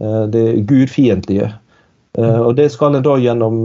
eh, 0.00 0.24
det 0.32 0.44
gudfiendtlige. 0.68 1.48
Eh, 2.18 2.40
og 2.40 2.54
det 2.58 2.70
skal 2.74 2.96
en 2.96 3.04
da 3.06 3.16
gjennom 3.20 3.62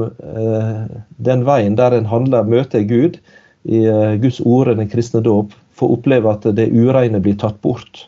den 1.18 1.46
veien 1.48 1.78
der 1.80 1.96
en 1.98 2.10
handler, 2.10 2.48
møter 2.48 2.86
Gud 2.88 3.20
i 3.66 3.86
Guds 4.22 4.42
ord, 4.46 4.70
den 4.78 4.90
kristne 4.92 5.24
dåp, 5.26 5.56
få 5.76 5.90
oppleve 5.98 6.30
at 6.32 6.46
det 6.58 6.70
ureine 6.70 7.20
blir 7.20 7.38
tatt 7.42 7.58
bort. 7.66 8.06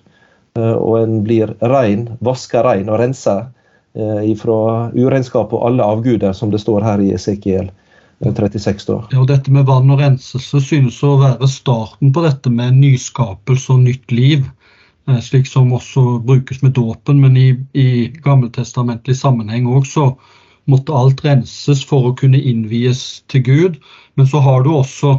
Og 0.58 0.94
en 1.00 1.24
blir 1.26 1.56
rein, 1.66 2.06
vaska 2.22 2.62
rein 2.66 2.90
og 2.90 3.00
rensa 3.02 3.48
fra 4.38 4.60
urenskap 4.94 5.54
og 5.54 5.66
alle 5.66 5.86
avguder, 5.86 6.34
som 6.38 6.54
det 6.54 6.62
står 6.62 6.86
her 6.86 7.02
i 7.02 7.10
Esekiel 7.18 7.72
36 8.20 8.90
år. 8.94 9.06
Ja, 9.12 9.22
og 9.22 9.28
Dette 9.30 9.54
med 9.54 9.68
vann 9.68 9.90
og 9.94 10.02
renselse 10.02 10.62
synes 10.64 10.98
å 11.06 11.18
være 11.22 11.50
starten 11.52 12.14
på 12.14 12.24
dette 12.26 12.50
med 12.54 12.78
nyskapelse 12.80 13.76
og 13.76 13.84
nytt 13.86 14.14
liv. 14.14 14.48
Eh, 15.08 15.20
slik 15.24 15.48
som 15.48 15.72
også 15.74 16.20
brukes 16.20 16.62
med 16.62 16.74
dåpen, 16.76 17.22
men 17.22 17.38
i, 17.38 17.48
i 17.74 18.08
gammeltestamentlig 18.24 19.16
sammenheng 19.16 19.70
òg 19.72 19.88
så 19.88 20.10
måtte 20.68 20.96
alt 20.96 21.24
renses 21.24 21.86
for 21.88 22.10
å 22.10 22.16
kunne 22.20 22.42
innvies 22.42 23.24
til 23.32 23.46
Gud. 23.46 23.78
Men 24.20 24.28
så 24.28 24.44
har 24.44 24.66
du 24.66 24.74
også 24.76 25.14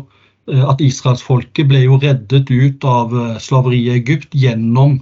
eh, 0.53 0.65
at 0.69 0.83
israelsfolket 0.85 1.71
ble 1.71 1.87
jo 1.87 2.01
reddet 2.03 2.53
ut 2.53 2.85
av 2.85 3.17
eh, 3.17 3.39
slaveriet 3.41 3.95
i 3.95 4.03
Egypt 4.03 4.37
gjennom 4.37 5.01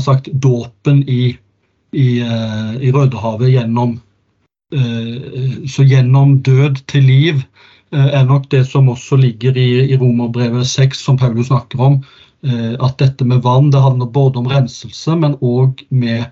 sagt, 0.00 0.30
dåpen 0.40 1.02
i, 1.04 1.34
i, 1.92 2.06
i 2.24 2.92
Rødehavet, 2.94 3.50
gjennom 3.52 3.98
så 5.68 5.84
gjennom 5.84 6.38
død 6.46 6.78
til 6.88 7.04
liv 7.04 7.42
er 7.92 8.24
nok 8.24 8.46
det 8.54 8.62
som 8.70 8.88
også 8.88 9.18
ligger 9.20 9.58
i, 9.58 9.90
i 9.92 9.98
Romerbrevet 10.00 10.64
6, 10.70 11.02
som 11.04 11.18
Paulus 11.20 11.50
snakker 11.50 11.82
om. 11.84 11.98
Eh, 12.46 12.74
at 12.80 12.98
dette 13.02 13.26
med 13.26 13.42
vann 13.44 13.70
det 13.70 13.82
handler 13.82 14.06
både 14.06 14.40
om 14.40 14.48
renselse, 14.48 15.16
men 15.16 15.36
òg 15.40 15.82
med 15.90 16.30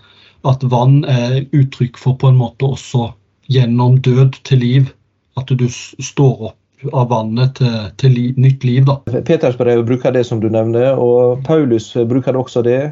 at 0.49 0.63
vann 0.63 1.03
er 1.05 1.43
uttrykk 1.53 1.99
for 1.99 2.17
på 2.21 2.31
en 2.31 2.41
måte 2.41 2.69
også 2.69 3.11
gjennom 3.53 3.99
død 4.05 4.41
til 4.49 4.63
liv. 4.65 4.95
At 5.39 5.51
du 5.51 5.69
står 5.69 6.51
opp 6.51 6.91
av 6.95 7.09
vannet 7.11 7.57
til, 7.59 7.77
til 7.99 8.15
li, 8.15 8.27
nytt 8.39 8.65
liv. 8.67 8.87
Da. 8.87 8.99
Petersbrevet 9.27 9.87
bruker 9.87 10.15
det 10.15 10.25
som 10.27 10.41
du 10.43 10.49
nevner, 10.51 10.95
og 10.99 11.43
Paulus 11.47 11.93
bruker 12.09 12.39
også 12.39 12.63
det 12.67 12.83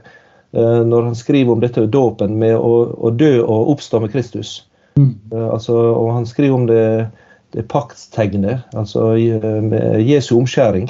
når 0.57 1.11
han 1.11 1.17
skriver 1.19 1.53
om 1.53 1.61
dette 1.61 1.83
dåpen 1.93 2.39
med 2.41 2.55
å, 2.57 2.87
å 2.97 3.11
dø 3.13 3.43
og 3.43 3.75
oppstå 3.75 3.99
med 4.01 4.13
Kristus. 4.15 4.63
Mm. 4.97 5.15
Eh, 5.33 5.49
altså, 5.49 5.77
og 5.77 6.13
han 6.15 6.27
skriver 6.27 6.55
om 6.55 6.67
det, 6.67 7.09
det 7.53 7.67
paktstegnet, 7.69 8.65
altså 8.77 9.13
eh, 9.17 9.61
med 9.63 10.01
Jesu 10.07 10.37
omskjæring. 10.39 10.89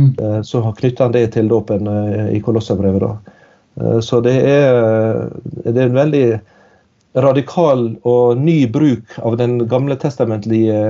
Mm. 0.00 0.14
Eh, 0.16 0.40
så 0.46 0.62
knytter 0.78 1.06
han 1.06 1.14
det 1.16 1.26
til 1.36 1.50
dåpen 1.50 1.90
i 2.32 2.40
Kolosserbrevet. 2.44 3.36
Så 4.04 4.18
det 4.20 4.34
er, 4.44 5.28
det 5.62 5.76
er 5.78 5.86
en 5.86 5.94
veldig 5.96 6.24
radikal 7.22 7.84
og 8.04 8.40
ny 8.42 8.66
bruk 8.68 9.14
av 9.24 9.38
den 9.40 9.62
gamle 9.70 9.94
testamentlige 9.96 10.80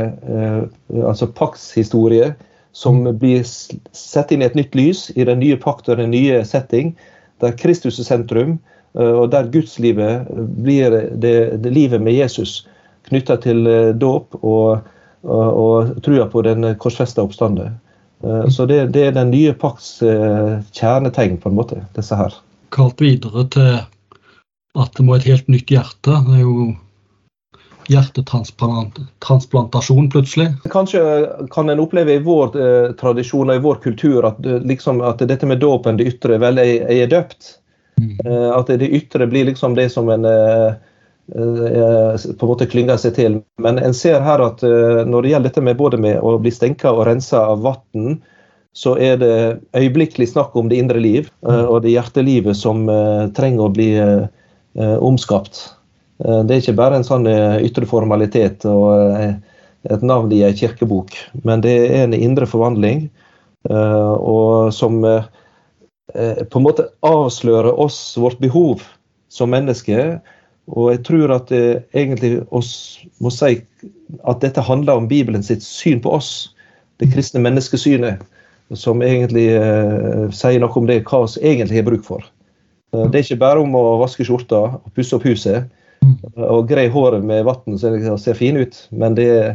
altså 0.97 1.29
paktshistorie, 1.37 2.33
som 2.73 3.03
mm. 3.05 3.13
blir 3.21 3.45
sett 3.45 4.33
inn 4.33 4.43
i 4.43 4.49
et 4.49 4.57
nytt 4.59 4.75
lys 4.75 5.05
i 5.15 5.29
den 5.29 5.43
nye 5.45 5.61
pakt 5.61 5.93
og 5.93 6.01
den 6.01 6.11
nye 6.17 6.41
setting, 6.49 6.97
der 7.45 7.55
Kristus 7.61 8.01
er 8.01 8.09
sentrum, 8.09 8.57
Eh, 8.99 9.13
og 9.13 9.31
der 9.31 9.51
gudslivet 9.53 10.31
blir 10.59 10.91
det, 10.91 11.37
det 11.63 11.75
livet 11.75 12.03
med 12.03 12.17
Jesus 12.17 12.65
knytta 13.09 13.39
til 13.43 13.67
eh, 13.71 13.93
dåp 13.95 14.35
og, 14.41 14.89
og, 15.23 15.47
og, 15.47 15.95
trua 16.05 16.27
på 16.31 16.43
den 16.47 16.73
korsfesta 16.83 17.23
oppstanden. 17.23 17.79
Eh, 18.25 18.47
så 18.49 18.69
det, 18.71 18.83
det, 18.97 19.09
er 19.09 19.17
den 19.17 19.33
nye 19.35 19.55
pakts 19.57 19.99
kjernetegn, 20.01 21.41
på 21.41 21.51
en 21.51 21.59
måte, 21.59 21.83
disse 21.97 22.19
her. 22.19 22.37
Kalt 22.75 23.03
videre 23.03 23.47
til 23.51 23.81
at 24.79 24.95
det 24.97 25.05
må 25.07 25.17
et 25.17 25.27
helt 25.27 25.49
nytt 25.51 25.71
hjerte. 25.73 26.13
Det 26.27 26.35
er 26.39 26.43
jo 26.45 26.55
hjertetransplantasjon 27.91 30.11
plutselig. 30.11 30.49
Kanskje 30.71 31.01
kan 31.51 31.69
en 31.69 31.81
oppleve 31.83 32.15
i 32.15 32.23
vår 32.23 32.61
eh, 32.61 32.93
tradisjon 33.01 33.51
og 33.51 33.57
i 33.57 33.65
vår 33.65 33.75
kultur 33.83 34.27
at, 34.29 34.39
liksom, 34.45 35.01
at 35.03 35.19
dette 35.27 35.47
med 35.49 35.59
dåpen, 35.63 35.97
det 35.99 36.07
ytre, 36.13 36.39
vel, 36.43 36.57
jeg, 36.63 36.77
jeg 36.87 36.99
er 37.07 37.11
døpt. 37.11 37.57
Mm. 38.01 38.17
At 38.57 38.67
det 38.81 38.95
ytre 38.97 39.27
blir 39.29 39.45
liksom 39.51 39.75
det 39.77 39.91
som 39.93 40.09
en 40.09 40.25
eh, 40.25 40.67
eh, 40.67 40.75
på 41.31 42.47
en 42.47 42.51
måte 42.51 42.67
klynger 42.71 42.99
seg 43.01 43.15
til. 43.19 43.39
Men 43.63 43.79
en 43.79 43.95
ser 43.95 44.23
her 44.25 44.43
at 44.43 44.63
når 45.07 45.23
det 45.23 45.33
gjelder 45.33 45.51
dette 45.51 45.65
med 45.65 45.79
både 45.79 46.01
med 46.01 46.19
å 46.23 46.37
bli 46.43 46.53
stenka 46.55 46.93
og 46.95 47.05
rensa 47.09 47.45
av 47.53 47.63
vann, 47.67 48.17
så 48.75 48.95
er 49.03 49.19
det 49.19 49.35
øyeblikkelig 49.75 50.29
snakk 50.31 50.55
om 50.59 50.69
det 50.71 50.79
indre 50.79 51.01
liv 51.03 51.29
mm. 51.43 51.65
og 51.67 51.81
det 51.83 51.95
hjertelivet 51.97 52.59
som 52.59 52.85
trenger 53.35 53.67
å 53.67 53.73
bli 53.75 53.89
omskapt. 54.79 55.63
Det 56.19 56.55
er 56.55 56.63
ikke 56.63 56.79
bare 56.79 57.01
en 57.01 57.07
sånn 57.07 57.27
ytre 57.27 57.89
formalitet 57.91 58.67
og 58.71 59.17
et 59.91 60.05
navn 60.07 60.31
i 60.35 60.45
ei 60.47 60.55
kirkebok, 60.55 61.17
men 61.43 61.63
det 61.65 61.75
er 61.89 62.05
en 62.05 62.15
indre 62.15 62.47
forvandling. 62.47 63.09
Og 63.71 64.71
som 64.75 65.03
Eh, 66.15 66.45
på 66.45 66.59
en 66.59 66.65
måte 66.65 66.89
avslører 67.07 67.81
oss 67.81 68.17
vårt 68.19 68.39
behov 68.39 68.83
som 69.31 69.51
mennesker. 69.53 70.19
Og 70.71 70.93
jeg 70.93 71.03
tror 71.07 71.35
at 71.35 71.51
det 71.51 71.83
egentlig 71.97 72.41
oss 72.55 72.73
må 73.19 73.33
si 73.35 73.59
at 74.29 74.43
dette 74.45 74.63
handler 74.65 75.01
om 75.01 75.09
Bibelen 75.11 75.43
sitt 75.43 75.65
syn 75.67 76.03
på 76.03 76.13
oss. 76.15 76.51
Det 77.03 77.11
kristne 77.13 77.43
menneskesynet. 77.43 78.23
Som 78.79 79.03
egentlig 79.03 79.49
eh, 79.57 80.29
sier 80.31 80.63
noe 80.63 80.77
om 80.79 80.87
det 80.87 81.01
hva 81.09 81.25
vi 81.27 81.43
egentlig 81.43 81.81
har 81.81 81.89
bruk 81.89 82.05
for. 82.07 82.27
Eh, 82.95 83.07
det 83.11 83.19
er 83.19 83.27
ikke 83.27 83.43
bare 83.43 83.65
om 83.65 83.75
å 83.75 83.99
vaske 84.03 84.27
skjorta 84.27 84.63
og 84.79 84.93
pusse 84.95 85.17
opp 85.17 85.27
huset 85.27 85.67
og 86.41 86.69
greie 86.71 86.89
håret 86.89 87.25
med 87.27 87.45
vann 87.45 87.77
så 87.79 87.91
det 87.93 88.15
ser 88.23 88.39
fin 88.39 88.57
ut, 88.57 88.77
men 88.91 89.15
det 89.19 89.27
er 89.29 89.51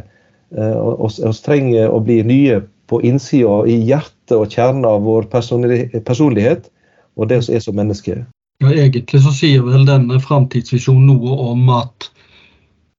vi 0.54 1.32
trenger 1.42 1.90
å 1.90 1.98
bli 2.00 2.20
nye 2.22 2.60
på 2.86 3.00
innsida, 3.02 3.64
i 3.66 3.80
hjertet 3.82 4.36
og 4.36 4.52
kjernen 4.52 4.86
av 4.86 5.02
vår 5.02 5.26
personlighet 5.32 6.70
og 7.16 7.28
det 7.28 7.40
som 7.42 7.54
er 7.54 7.64
som 7.64 7.76
menneske. 7.76 8.20
Ja, 8.62 8.72
Egentlig 8.72 9.20
så 9.22 9.32
sier 9.36 9.64
vel 9.66 9.84
denne 9.88 10.16
framtidsvisjonen 10.22 11.10
noe 11.10 11.34
om 11.50 11.66
at, 11.76 12.08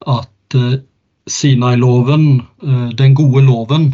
at 0.06 0.58
uh, 0.58 0.76
Sinai-loven, 1.28 2.28
uh, 2.62 2.90
den 3.00 3.16
gode 3.18 3.42
loven, 3.48 3.90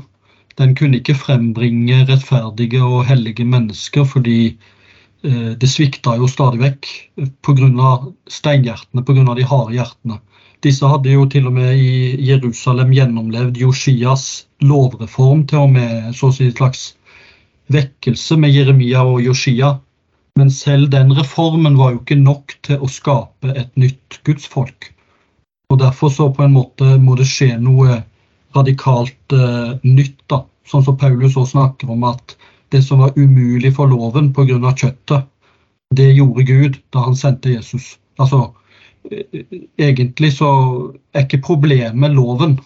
den 0.60 0.76
kunne 0.78 1.00
ikke 1.00 1.16
frembringe 1.18 2.04
rettferdige 2.10 2.84
og 2.84 3.06
hellige 3.08 3.48
mennesker, 3.48 4.04
fordi 4.04 4.38
uh, 5.24 5.54
det 5.56 5.70
svikta 5.72 6.18
jo 6.20 6.28
stadig 6.28 6.60
vekk 6.66 6.92
pga. 7.48 7.94
steinhjertene, 8.28 9.06
pga. 9.08 9.24
de 9.40 9.48
harde 9.48 9.78
hjertene. 9.78 10.20
Disse 10.64 10.88
hadde 10.88 11.12
jo 11.12 11.24
til 11.28 11.48
og 11.48 11.56
med 11.56 11.80
i 11.80 12.28
Jerusalem 12.28 12.92
gjennomlevd 12.96 13.58
Josias 13.60 14.46
lovreform, 14.64 15.48
til 15.48 15.64
og 15.64 15.74
med 15.76 16.12
så 16.16 16.30
å 16.30 16.36
si 16.36 16.48
et 16.48 16.60
slags 16.60 16.94
vekkelse 17.72 18.38
med 18.40 18.52
Jeremia 18.52 19.04
og 19.08 19.24
Joshia. 19.24 19.78
Men 20.40 20.50
selv 20.52 20.90
den 20.90 21.14
reformen 21.14 21.78
var 21.78 21.94
jo 21.94 22.02
ikke 22.02 22.18
nok 22.18 22.56
til 22.66 22.82
å 22.82 22.90
skape 22.90 23.54
et 23.54 23.70
nytt 23.78 24.18
gudsfolk. 24.26 24.90
Og 25.70 25.80
Derfor 25.82 26.10
så 26.14 26.30
på 26.34 26.46
en 26.46 26.56
måte 26.56 26.98
må 27.02 27.18
det 27.18 27.28
skje 27.30 27.56
noe 27.62 28.02
radikalt 28.58 29.34
eh, 29.34 29.76
nytt. 29.84 30.18
da. 30.30 30.44
Sånn 30.70 30.86
som 30.86 30.98
Paulus 30.98 31.36
også 31.36 31.58
snakker 31.58 31.92
om 31.94 32.06
at 32.08 32.36
det 32.74 32.82
som 32.86 33.04
var 33.04 33.18
umulig 33.18 33.74
for 33.78 33.90
loven 33.90 34.32
pga. 34.34 34.58
kjøttet, 34.74 35.26
det 35.94 36.14
gjorde 36.14 36.44
Gud 36.44 36.78
da 36.94 37.06
han 37.06 37.16
sendte 37.16 37.54
Jesus. 37.54 37.98
Altså, 38.18 38.54
egentlig 39.78 40.34
så 40.38 40.50
er 41.14 41.26
ikke 41.26 41.44
problemet 41.46 42.16
loven. 42.16 42.60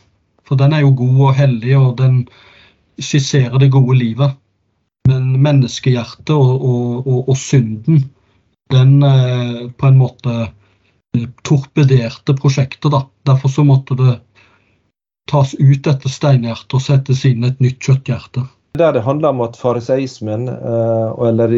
For 0.47 0.55
den 0.55 0.73
er 0.73 0.85
jo 0.85 0.95
god 0.95 1.21
og 1.29 1.33
hellig, 1.35 1.75
og 1.77 1.97
den 1.99 2.27
skisserer 2.99 3.57
det 3.59 3.71
gode 3.71 3.97
livet. 3.97 4.37
Men 5.07 5.33
menneskehjertet 5.43 6.33
og, 6.35 6.53
og, 6.67 7.07
og, 7.07 7.19
og 7.31 7.37
synden, 7.39 8.03
den 8.73 9.01
eh, 9.05 9.67
på 9.71 9.89
en 9.89 9.99
måte 9.99 10.35
eh, 10.43 11.27
torpederte 11.47 12.35
prosjektet. 12.37 12.91
da. 12.91 13.05
Derfor 13.29 13.53
så 13.53 13.65
måtte 13.67 13.97
det 13.99 14.19
tas 15.31 15.53
ut 15.59 15.87
etter 15.87 16.11
steinhjertet 16.11 16.77
og 16.77 16.83
settes 16.83 17.25
inn 17.27 17.47
et 17.47 17.59
nytt 17.63 17.79
kjøtthjerte. 17.83 18.45
Der 18.79 18.93
det 18.93 19.03
handler 19.03 19.33
om 19.33 19.41
at 19.41 19.57
fariseismen, 19.57 20.45
eller 20.47 21.55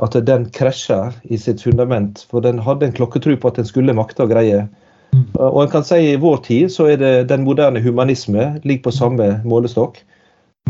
at 0.00 0.16
den 0.26 0.46
krasjer 0.54 1.12
i 1.24 1.38
sitt 1.40 1.62
fundament. 1.64 2.24
For 2.30 2.44
den 2.44 2.60
hadde 2.62 2.88
en 2.88 2.94
klokketro 2.96 3.36
på 3.36 3.50
at 3.50 3.60
den 3.60 3.68
skulle 3.68 3.94
makte 3.96 4.24
og 4.24 4.32
greie. 4.32 4.66
Mm. 5.12 5.26
Og 5.36 5.58
en 5.64 5.72
kan 5.72 5.84
si 5.84 5.98
I 6.12 6.20
vår 6.20 6.40
tid 6.46 6.72
så 6.72 6.88
er 6.92 7.00
det 7.00 7.12
den 7.28 7.44
moderne 7.44 7.82
humanisme 7.84 8.54
ligger 8.64 8.88
på 8.88 8.96
samme 8.96 9.28
målestokk. 9.44 10.00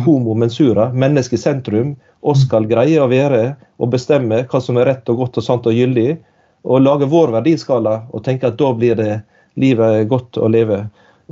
Homo 0.00 0.34
mensura, 0.34 0.88
menneske 0.92 1.38
sentrum. 1.38 1.96
Oss 2.22 2.46
skal 2.46 2.68
greie 2.70 3.00
å 3.02 3.10
være 3.10 3.56
og 3.82 3.92
bestemme 3.92 4.44
hva 4.48 4.60
som 4.62 4.78
er 4.78 4.88
rett 4.90 5.08
og 5.12 5.24
godt 5.24 5.40
og 5.40 5.46
sant 5.46 5.68
og 5.68 5.76
gyldig. 5.76 6.16
Og 6.62 6.82
lage 6.82 7.08
vår 7.10 7.34
verdiskala 7.34 8.02
og 8.12 8.24
tenke 8.24 8.48
at 8.48 8.58
da 8.60 8.70
blir 8.74 8.96
det 8.98 9.12
livet 9.58 10.08
godt 10.08 10.38
å 10.38 10.48
leve. 10.50 10.84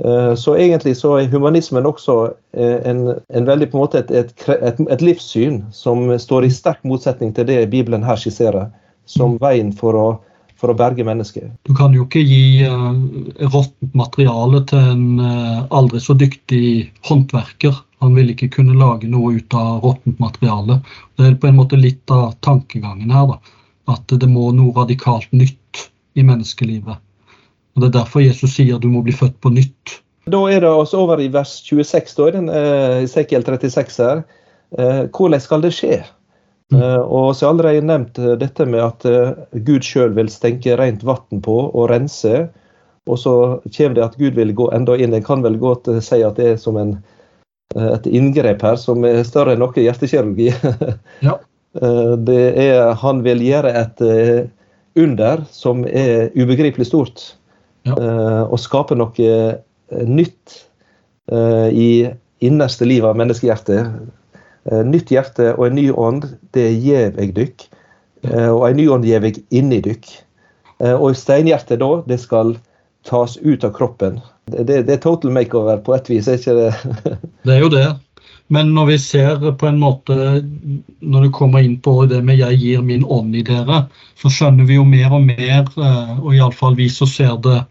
Eh, 0.05 0.35
så 0.35 0.55
egentlig 0.57 0.95
så 0.97 1.17
er 1.19 1.29
humanismen 1.29 1.85
også 1.85 2.15
eh, 2.57 2.79
en, 2.89 3.03
en 3.29 3.45
veldig 3.47 3.67
på 3.71 3.77
en 3.77 3.83
måte 3.83 4.01
et, 4.01 4.11
et, 4.11 4.79
et, 4.87 5.03
livssyn 5.03 5.61
som 5.75 6.07
står 6.19 6.47
i 6.47 6.53
sterk 6.53 6.81
motsetning 6.87 7.33
til 7.35 7.45
det 7.49 7.59
Bibelen 7.73 8.05
her 8.05 8.17
skisserer, 8.17 8.71
som 9.05 9.35
mm. 9.35 9.41
veien 9.43 9.71
for 9.77 9.97
å, 9.99 10.07
for 10.57 10.73
å 10.73 10.77
berge 10.77 11.05
mennesket. 11.05 11.51
Du 11.67 11.75
kan 11.77 11.93
jo 11.93 12.07
ikke 12.07 12.23
gi 12.23 12.65
uh, 12.65 12.95
råttent 13.51 13.93
materiale 13.97 14.63
til 14.71 14.91
en 14.95 15.05
uh, 15.21 15.67
aldri 15.69 16.01
så 16.01 16.17
dyktig 16.17 16.89
håndverker. 17.09 17.77
Han 18.01 18.15
vil 18.17 18.33
ikke 18.33 18.49
kunne 18.57 18.77
lage 18.77 19.09
noe 19.09 19.35
ut 19.37 19.53
av 19.53 19.83
råttent 19.85 20.19
materiale. 20.21 20.79
Det 21.17 21.27
er 21.27 21.39
på 21.41 21.49
en 21.51 21.59
måte 21.59 21.77
litt 21.77 22.11
av 22.11 22.33
tankegangen 22.45 23.13
her. 23.13 23.35
da, 23.35 23.39
At 23.93 24.09
det 24.09 24.29
må 24.29 24.49
noe 24.57 24.73
radikalt 24.75 25.29
nytt 25.31 25.89
i 26.17 26.25
menneskelivet. 26.25 26.97
Og 27.75 27.81
Det 27.81 27.87
er 27.87 27.99
derfor 27.99 28.23
Jesus 28.23 28.55
sier 28.57 28.79
du 28.79 28.89
må 28.91 29.03
bli 29.05 29.13
født 29.15 29.37
på 29.41 29.53
nytt. 29.53 30.01
Da 30.31 30.41
er 30.51 30.61
det 30.61 30.69
oss 30.69 30.93
over 30.93 31.21
i 31.21 31.29
vers 31.33 31.53
26, 31.65 32.15
da, 32.17 32.27
i 32.27 32.35
den 32.35 32.49
uh, 32.49 33.03
Ezekiel 33.03 33.45
36 33.45 34.01
her. 34.05 34.23
Uh, 34.77 35.05
hvordan 35.09 35.41
skal 35.41 35.63
det 35.63 35.73
skje? 35.75 36.01
Uh, 36.71 37.01
og 37.03 37.35
så 37.35 37.47
har 37.47 37.49
jeg 37.49 37.53
allerede 37.55 37.87
nevnt 37.89 38.19
dette 38.39 38.65
med 38.65 38.83
at 38.85 39.07
Gud 39.67 39.83
sjøl 39.83 40.13
vil 40.15 40.29
stenke 40.31 40.77
rent 40.79 41.03
vann 41.03 41.41
på 41.43 41.57
og 41.69 41.89
rense. 41.91 42.47
Og 43.09 43.17
så 43.19 43.33
kommer 43.65 43.97
det 43.97 44.05
at 44.05 44.19
Gud 44.19 44.37
vil 44.37 44.53
gå 44.55 44.69
enda 44.75 44.95
inn. 44.95 45.15
Jeg 45.15 45.25
kan 45.25 45.41
vel 45.43 45.57
godt 45.59 45.89
si 46.05 46.21
at 46.23 46.37
det 46.37 46.53
er 46.53 46.61
som 46.61 46.77
en, 46.77 46.99
et 47.75 48.07
inngrep 48.09 48.63
her 48.65 48.77
som 48.79 49.05
er 49.07 49.21
større 49.27 49.55
enn 49.55 49.61
noe 49.63 49.75
hjertekirurgi. 49.75 50.49
ja. 51.27 51.37
det 52.27 52.41
er, 52.59 52.91
han 52.99 53.21
vil 53.23 53.43
gjøre 53.45 53.71
et 53.79 54.01
under 54.99 55.45
som 55.51 55.85
er 55.87 56.31
ubegripelig 56.35 56.89
stort 56.89 57.23
ja. 57.87 57.95
Eh, 57.97 58.41
og 58.45 58.59
skape 58.61 58.95
noe 58.97 59.27
eh, 59.27 60.03
nytt 60.07 60.57
eh, 61.31 61.69
i 61.69 61.91
innerste 62.41 62.87
livet 62.87 63.11
av 63.11 63.19
menneskehjertet. 63.21 64.01
Nytt 64.85 65.09
hjerte 65.09 65.55
og 65.55 65.63
en 65.67 65.77
ny 65.77 65.87
ånd, 65.89 66.25
det 66.53 66.67
gjev 66.83 67.15
jeg 67.17 67.31
dykk. 67.33 67.63
Og 68.53 68.63
en 68.67 68.75
ny 68.77 68.83
ånd 68.93 69.05
gjev 69.09 69.25
jeg 69.25 69.39
inni 69.57 69.79
dykk. 69.81 70.09
Og 71.01 71.15
steinhjertet 71.17 71.79
da, 71.81 71.89
det 72.05 72.19
skal 72.21 72.53
tas 73.09 73.39
ut 73.41 73.65
av 73.65 73.73
kroppen. 73.73 74.19
Det, 74.49 74.63
det, 74.67 74.83
det 74.87 74.93
er 74.97 75.03
total 75.03 75.33
makeover 75.35 75.77
på 75.85 75.93
et 75.95 76.09
vis, 76.09 76.27
er 76.27 76.39
ikke 76.39 76.55
det? 76.57 76.71
det 77.45 77.53
er 77.55 77.61
jo 77.61 77.69
det. 77.73 77.87
Men 78.51 78.73
når 78.75 78.85
vi 78.89 78.97
ser 78.99 79.43
på 79.55 79.67
en 79.67 79.77
måte, 79.79 80.15
når 80.99 81.23
det 81.23 81.35
kommer 81.37 81.63
inn 81.63 81.77
på 81.79 81.93
det 82.11 82.19
med 82.27 82.41
'jeg 82.41 82.57
gir 82.59 82.81
min 82.81 83.05
ånd 83.05 83.35
i 83.35 83.43
dere', 83.47 83.85
så 84.19 84.27
skjønner 84.27 84.67
vi 84.67 84.75
jo 84.75 84.83
mer 84.83 85.13
og 85.15 85.23
mer, 85.23 85.69
og 86.19 86.33
iallfall 86.35 86.75
vi 86.75 86.89
som 86.89 87.07
ser 87.07 87.37
det 87.45 87.61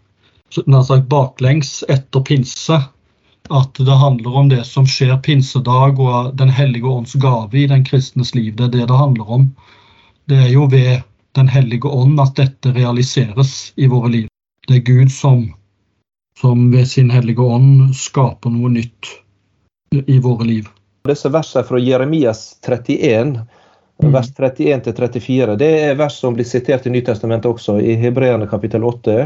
sagt, 0.50 1.08
baklengs 1.08 1.84
etter 1.88 2.24
pinse. 2.24 2.80
At 3.50 3.74
det 3.74 3.98
handler 3.98 4.36
om 4.36 4.48
det 4.48 4.64
som 4.64 4.86
skjer 4.86 5.16
pinsedag 5.22 6.00
og 6.00 6.36
Den 6.36 6.48
hellige 6.48 6.86
ånds 6.86 7.14
gave 7.14 7.54
i 7.54 7.66
den 7.66 7.84
kristnes 7.84 8.34
liv. 8.34 8.56
Det 8.56 8.64
er 8.64 8.74
det 8.78 8.88
det 8.88 8.96
handler 8.96 9.30
om. 9.30 9.54
Det 10.28 10.38
er 10.38 10.48
jo 10.48 10.66
ved 10.70 11.02
Den 11.34 11.48
hellige 11.48 11.86
ånd 11.86 12.20
at 12.20 12.34
dette 12.34 12.72
realiseres 12.74 13.72
i 13.76 13.86
våre 13.86 14.08
liv. 14.10 14.28
Det 14.66 14.76
er 14.76 14.86
Gud 14.86 15.10
som, 15.10 15.54
som 16.40 16.70
ved 16.72 16.88
sin 16.88 17.10
hellige 17.10 17.42
ånd 17.42 17.94
skaper 17.96 18.52
noe 18.52 18.70
nytt 18.72 19.10
i 20.06 20.18
våre 20.18 20.46
liv. 20.48 20.68
Disse 21.08 21.28
versene 21.32 21.64
fra 21.64 21.78
Jeremias 21.78 22.58
31, 22.66 23.40
mm. 24.02 24.12
vers 24.12 24.30
31-34, 24.38 25.56
det 25.60 25.70
er 25.84 25.98
vers 25.98 26.16
som 26.20 26.36
blir 26.36 26.48
sitert 26.48 26.86
i 26.86 26.92
Nytestamentet 26.94 27.50
også, 27.50 27.78
i 27.80 27.96
Hebreerne 28.00 28.48
kapittel 28.48 28.84
8. 28.84 29.16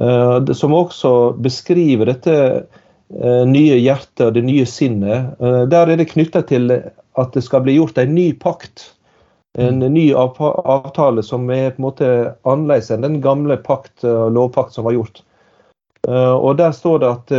Eh, 0.00 0.52
som 0.54 0.74
også 0.74 1.32
beskriver 1.42 2.12
dette 2.12 2.36
eh, 2.38 3.44
nye 3.46 3.78
hjertet 3.80 4.28
og 4.28 4.36
det 4.36 4.44
nye 4.46 4.66
sinnet. 4.68 5.34
Eh, 5.40 5.62
der 5.70 5.90
er 5.90 5.98
det 5.98 6.10
knytta 6.12 6.44
til 6.46 6.70
at 6.70 7.34
det 7.34 7.42
skal 7.46 7.64
bli 7.66 7.78
gjort 7.78 7.98
en 7.98 8.14
ny 8.14 8.30
pakt. 8.38 8.92
En 9.58 9.80
mm. 9.82 9.88
ny 9.96 10.04
avtale 10.14 11.24
som 11.26 11.50
er 11.50 11.72
på 11.74 11.82
en 11.82 11.88
måte 11.88 12.12
annerledes 12.46 12.92
enn 12.94 13.02
den 13.02 13.18
gamle 13.24 13.58
pakt 13.58 14.06
og 14.06 14.30
lovpakt 14.36 14.76
som 14.76 14.86
var 14.86 14.94
gjort. 14.94 15.24
Og 16.08 16.56
Der 16.56 16.72
står 16.72 16.98
det 16.98 17.08
at 17.08 17.32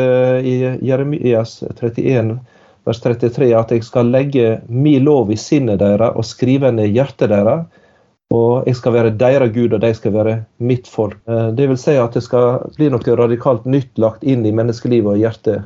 i 0.46 0.54
Jeremias 0.86 1.64
31 1.64 2.40
vers 2.86 3.02
33 3.02 3.48
at 3.58 3.72
jeg 3.72 3.84
skal 3.84 4.12
legge 4.14 4.62
min 4.70 5.04
lov 5.04 5.32
i 5.32 5.38
sinnet 5.38 5.80
deres 5.82 6.14
og 6.16 6.26
skrive 6.26 6.70
i 6.70 6.92
hjertet 6.94 7.30
deres 7.30 7.66
og 8.32 8.68
jeg 8.68 8.78
skal 8.80 8.96
være 8.96 9.14
deres 9.20 9.52
Gud, 9.54 9.74
og 9.76 9.82
de 9.84 9.92
skal 9.96 10.14
være 10.16 10.36
mitt 10.64 10.88
folk. 10.88 11.18
Eh, 11.28 11.50
det 11.58 11.68
vil 11.70 11.80
si 11.80 11.98
at 12.00 12.16
det 12.16 12.24
skal 12.24 12.64
bli 12.78 12.90
noe 12.92 13.16
radikalt 13.20 13.66
nytt 13.68 14.00
lagt 14.00 14.24
inn 14.24 14.46
i 14.48 14.54
menneskelivet 14.56 15.16
og 15.16 15.20
hjertet. 15.20 15.66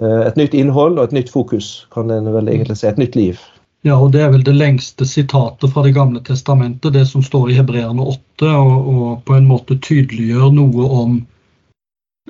Eh, 0.00 0.22
et 0.26 0.38
nytt 0.40 0.56
innhold 0.58 0.98
og 0.98 1.04
et 1.06 1.18
nytt 1.20 1.30
fokus, 1.30 1.86
kan 1.94 2.10
en 2.10 2.32
vel 2.34 2.50
egentlig 2.50 2.80
si. 2.80 2.88
Et 2.90 2.98
nytt 2.98 3.14
liv. 3.18 3.38
Ja, 3.84 3.98
og 4.00 4.12
Det 4.12 4.22
er 4.24 4.32
vel 4.32 4.42
det 4.42 4.56
lengste 4.56 5.04
sitatet 5.04 5.70
fra 5.70 5.82
Det 5.82 5.94
gamle 5.94 6.20
testamentet, 6.24 6.92
det 6.92 7.06
som 7.06 7.22
står 7.22 7.50
i 7.50 7.58
Hebreerne 7.60 8.02
8, 8.02 8.48
og, 8.48 8.88
og 8.88 9.24
på 9.28 9.36
en 9.36 9.46
måte 9.46 9.78
tydeliggjør 9.78 10.50
noe 10.56 10.88
om 10.88 11.18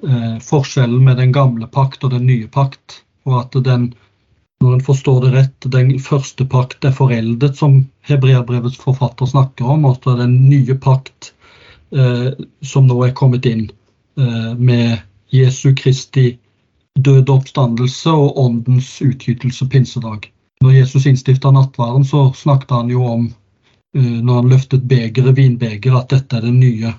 eh, 0.08 0.38
forskjellen 0.42 1.04
med 1.04 1.16
den 1.20 1.32
gamle 1.32 1.66
pakt 1.66 2.04
og 2.04 2.14
den 2.14 2.26
nye 2.26 2.48
pakt. 2.48 3.02
Og 3.24 3.40
at 3.40 3.64
den 3.64 3.92
når 4.64 4.74
en 4.74 4.84
forstår 4.84 5.20
det 5.20 5.30
rett, 5.34 5.66
den 5.72 5.90
første 6.00 6.44
pakt 6.48 6.84
er 6.88 6.94
foreldet, 6.96 7.58
som 7.58 7.82
hebreerbrevets 8.08 8.78
forfatter 8.80 9.28
snakker 9.28 9.68
om. 9.74 9.84
Og 9.84 9.98
at 9.98 10.20
den 10.22 10.38
nye 10.48 10.76
pakt 10.80 11.34
eh, 11.92 12.30
som 12.64 12.88
nå 12.88 12.96
er 13.04 13.16
kommet 13.18 13.44
inn 13.50 13.66
eh, 13.68 14.54
med 14.56 15.02
Jesu 15.34 15.74
Kristi 15.76 16.38
døde 16.94 17.32
oppstandelse 17.32 18.12
og 18.14 18.38
åndens 18.38 18.88
utgytelse 19.02 19.66
pinsedag. 19.68 20.30
Når 20.62 20.78
Jesus 20.78 21.06
innstifta 21.06 21.50
nattværen, 21.50 22.04
så 22.04 22.30
snakket 22.32 22.70
han 22.70 22.90
jo 22.90 23.04
om, 23.04 23.26
eh, 23.96 24.20
når 24.22 24.34
han 24.34 24.52
løftet 24.54 24.88
begeret, 24.88 25.36
vinbegeret, 25.36 26.04
at 26.04 26.14
dette 26.14 26.36
er 26.38 26.46
den 26.48 26.60
nye 26.60 26.94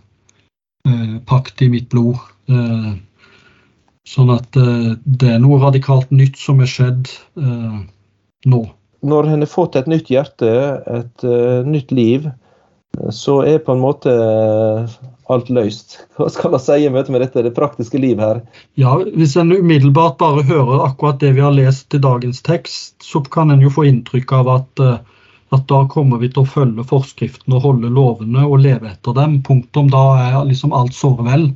eh, 0.86 1.18
pakt 1.26 1.62
i 1.62 1.70
mitt 1.72 1.90
blod. 1.90 2.20
Eh, 2.50 2.94
Sånn 4.06 4.30
at 4.30 4.54
uh, 4.60 4.94
det 5.04 5.34
er 5.34 5.42
noe 5.42 5.58
radikalt 5.64 6.12
nytt 6.14 6.38
som 6.38 6.62
er 6.62 6.70
skjedd 6.70 7.10
uh, 7.42 7.82
nå. 8.46 8.62
Når 9.06 9.30
en 9.32 9.42
har 9.44 9.50
fått 9.50 9.78
et 9.80 9.90
nytt 9.90 10.12
hjerte, 10.14 10.50
et 10.90 11.26
nytt 11.66 11.92
liv, 11.94 12.24
så 13.14 13.36
er 13.46 13.60
på 13.62 13.76
en 13.76 13.82
måte 13.84 14.14
alt 15.30 15.52
løst. 15.54 16.00
Hva 16.18 16.30
skal 16.34 16.54
man 16.56 16.64
si 16.64 16.78
i 16.86 16.90
møte 16.94 17.14
med 17.14 17.22
dette, 17.22 17.44
det 17.46 17.54
praktiske 17.58 18.02
liv 18.02 18.22
her? 18.22 18.42
Ja, 18.82 18.96
Hvis 19.14 19.36
en 19.42 19.54
umiddelbart 19.54 20.18
bare 20.22 20.46
hører 20.48 20.88
akkurat 20.88 21.22
det 21.22 21.36
vi 21.38 21.46
har 21.46 21.54
lest 21.54 21.94
i 21.94 22.02
dagens 22.02 22.42
tekst, 22.46 22.96
så 23.06 23.22
kan 23.22 23.54
en 23.54 23.62
jo 23.62 23.74
få 23.74 23.86
inntrykk 23.92 24.34
av 24.40 24.52
at, 24.56 24.86
at 25.54 25.70
da 25.70 25.84
kommer 25.92 26.22
vi 26.22 26.32
til 26.34 26.46
å 26.46 26.50
følge 26.56 26.88
forskriftene 26.90 27.60
og 27.60 27.70
holde 27.70 27.94
lovene 27.94 28.48
og 28.48 28.62
leve 28.66 28.90
etter 28.94 29.18
dem. 29.18 29.38
Punktum. 29.46 29.94
Da 29.94 30.06
er 30.24 30.42
liksom 30.50 30.74
alt 30.74 30.98
såre 30.98 31.30
vel. 31.30 31.52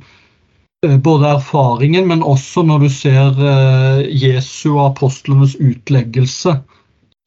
Eh, 0.86 0.98
både 0.98 1.28
erfaringen, 1.28 2.06
men 2.08 2.22
også 2.24 2.62
når 2.64 2.84
du 2.84 2.88
ser 2.88 3.40
eh, 3.44 3.98
Jesu 4.16 4.70
og 4.70 4.84
apostlenes 4.86 5.58
utleggelse 5.60 6.54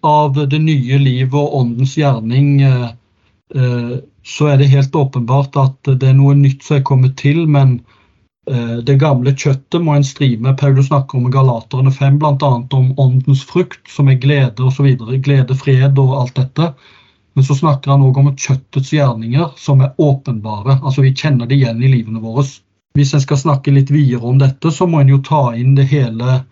av 0.03 0.39
det 0.49 0.57
nye 0.63 0.97
livet 0.97 1.37
og 1.37 1.53
åndens 1.59 1.93
gjerning, 1.99 2.63
eh, 2.65 3.99
så 4.25 4.47
er 4.49 4.57
det 4.57 4.71
helt 4.71 4.97
åpenbart 4.97 5.59
at 5.61 5.91
det 5.91 6.09
er 6.09 6.17
noe 6.17 6.33
nytt 6.39 6.65
som 6.65 6.79
er 6.79 6.87
kommet 6.87 7.13
til. 7.19 7.43
Men 7.45 7.81
det 8.87 8.97
gamle 8.99 9.31
kjøttet 9.39 9.83
må 9.83 9.93
en 9.95 10.03
stri 10.03 10.33
med. 10.35 10.57
Paulus 10.59 10.89
snakker 10.89 11.19
om 11.19 11.29
Galaterne 11.31 11.91
5, 11.93 12.17
bl.a. 12.19 12.49
om 12.75 12.89
åndens 12.99 13.43
frukt, 13.47 13.83
som 13.87 14.09
er 14.11 14.17
glede 14.19 14.65
osv. 14.65 14.89
Glede, 15.23 15.55
fred 15.59 15.99
og 16.01 16.15
alt 16.17 16.35
dette. 16.39 16.71
Men 17.35 17.47
så 17.47 17.55
snakker 17.59 17.93
han 17.93 18.03
òg 18.07 18.19
om 18.19 18.33
kjøttets 18.33 18.91
gjerninger, 18.95 19.53
som 19.59 19.83
er 19.85 19.93
åpenbare. 20.01 20.79
Altså 20.81 21.05
Vi 21.05 21.13
kjenner 21.15 21.47
det 21.47 21.61
igjen 21.61 21.83
i 21.83 21.93
livene 21.93 22.23
våre 22.23 22.47
hvis 22.93 23.13
en 23.13 23.21
skal 23.23 23.39
snakke 23.41 23.73
litt 23.73 23.91
videre 23.91 24.25
om 24.29 24.37
dette, 24.41 24.71
så 24.71 24.87
må 24.87 25.01
en 25.01 25.09
jo 25.09 25.21
ta 25.25 25.55
inn 25.57 25.73
det 25.75 25.87
hele 25.89 26.43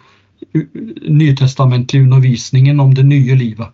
nytestamentlige 1.05 2.03
undervisningen 2.03 2.79
om 2.79 2.93
det 2.97 3.03
nye 3.05 3.35
livet. 3.37 3.69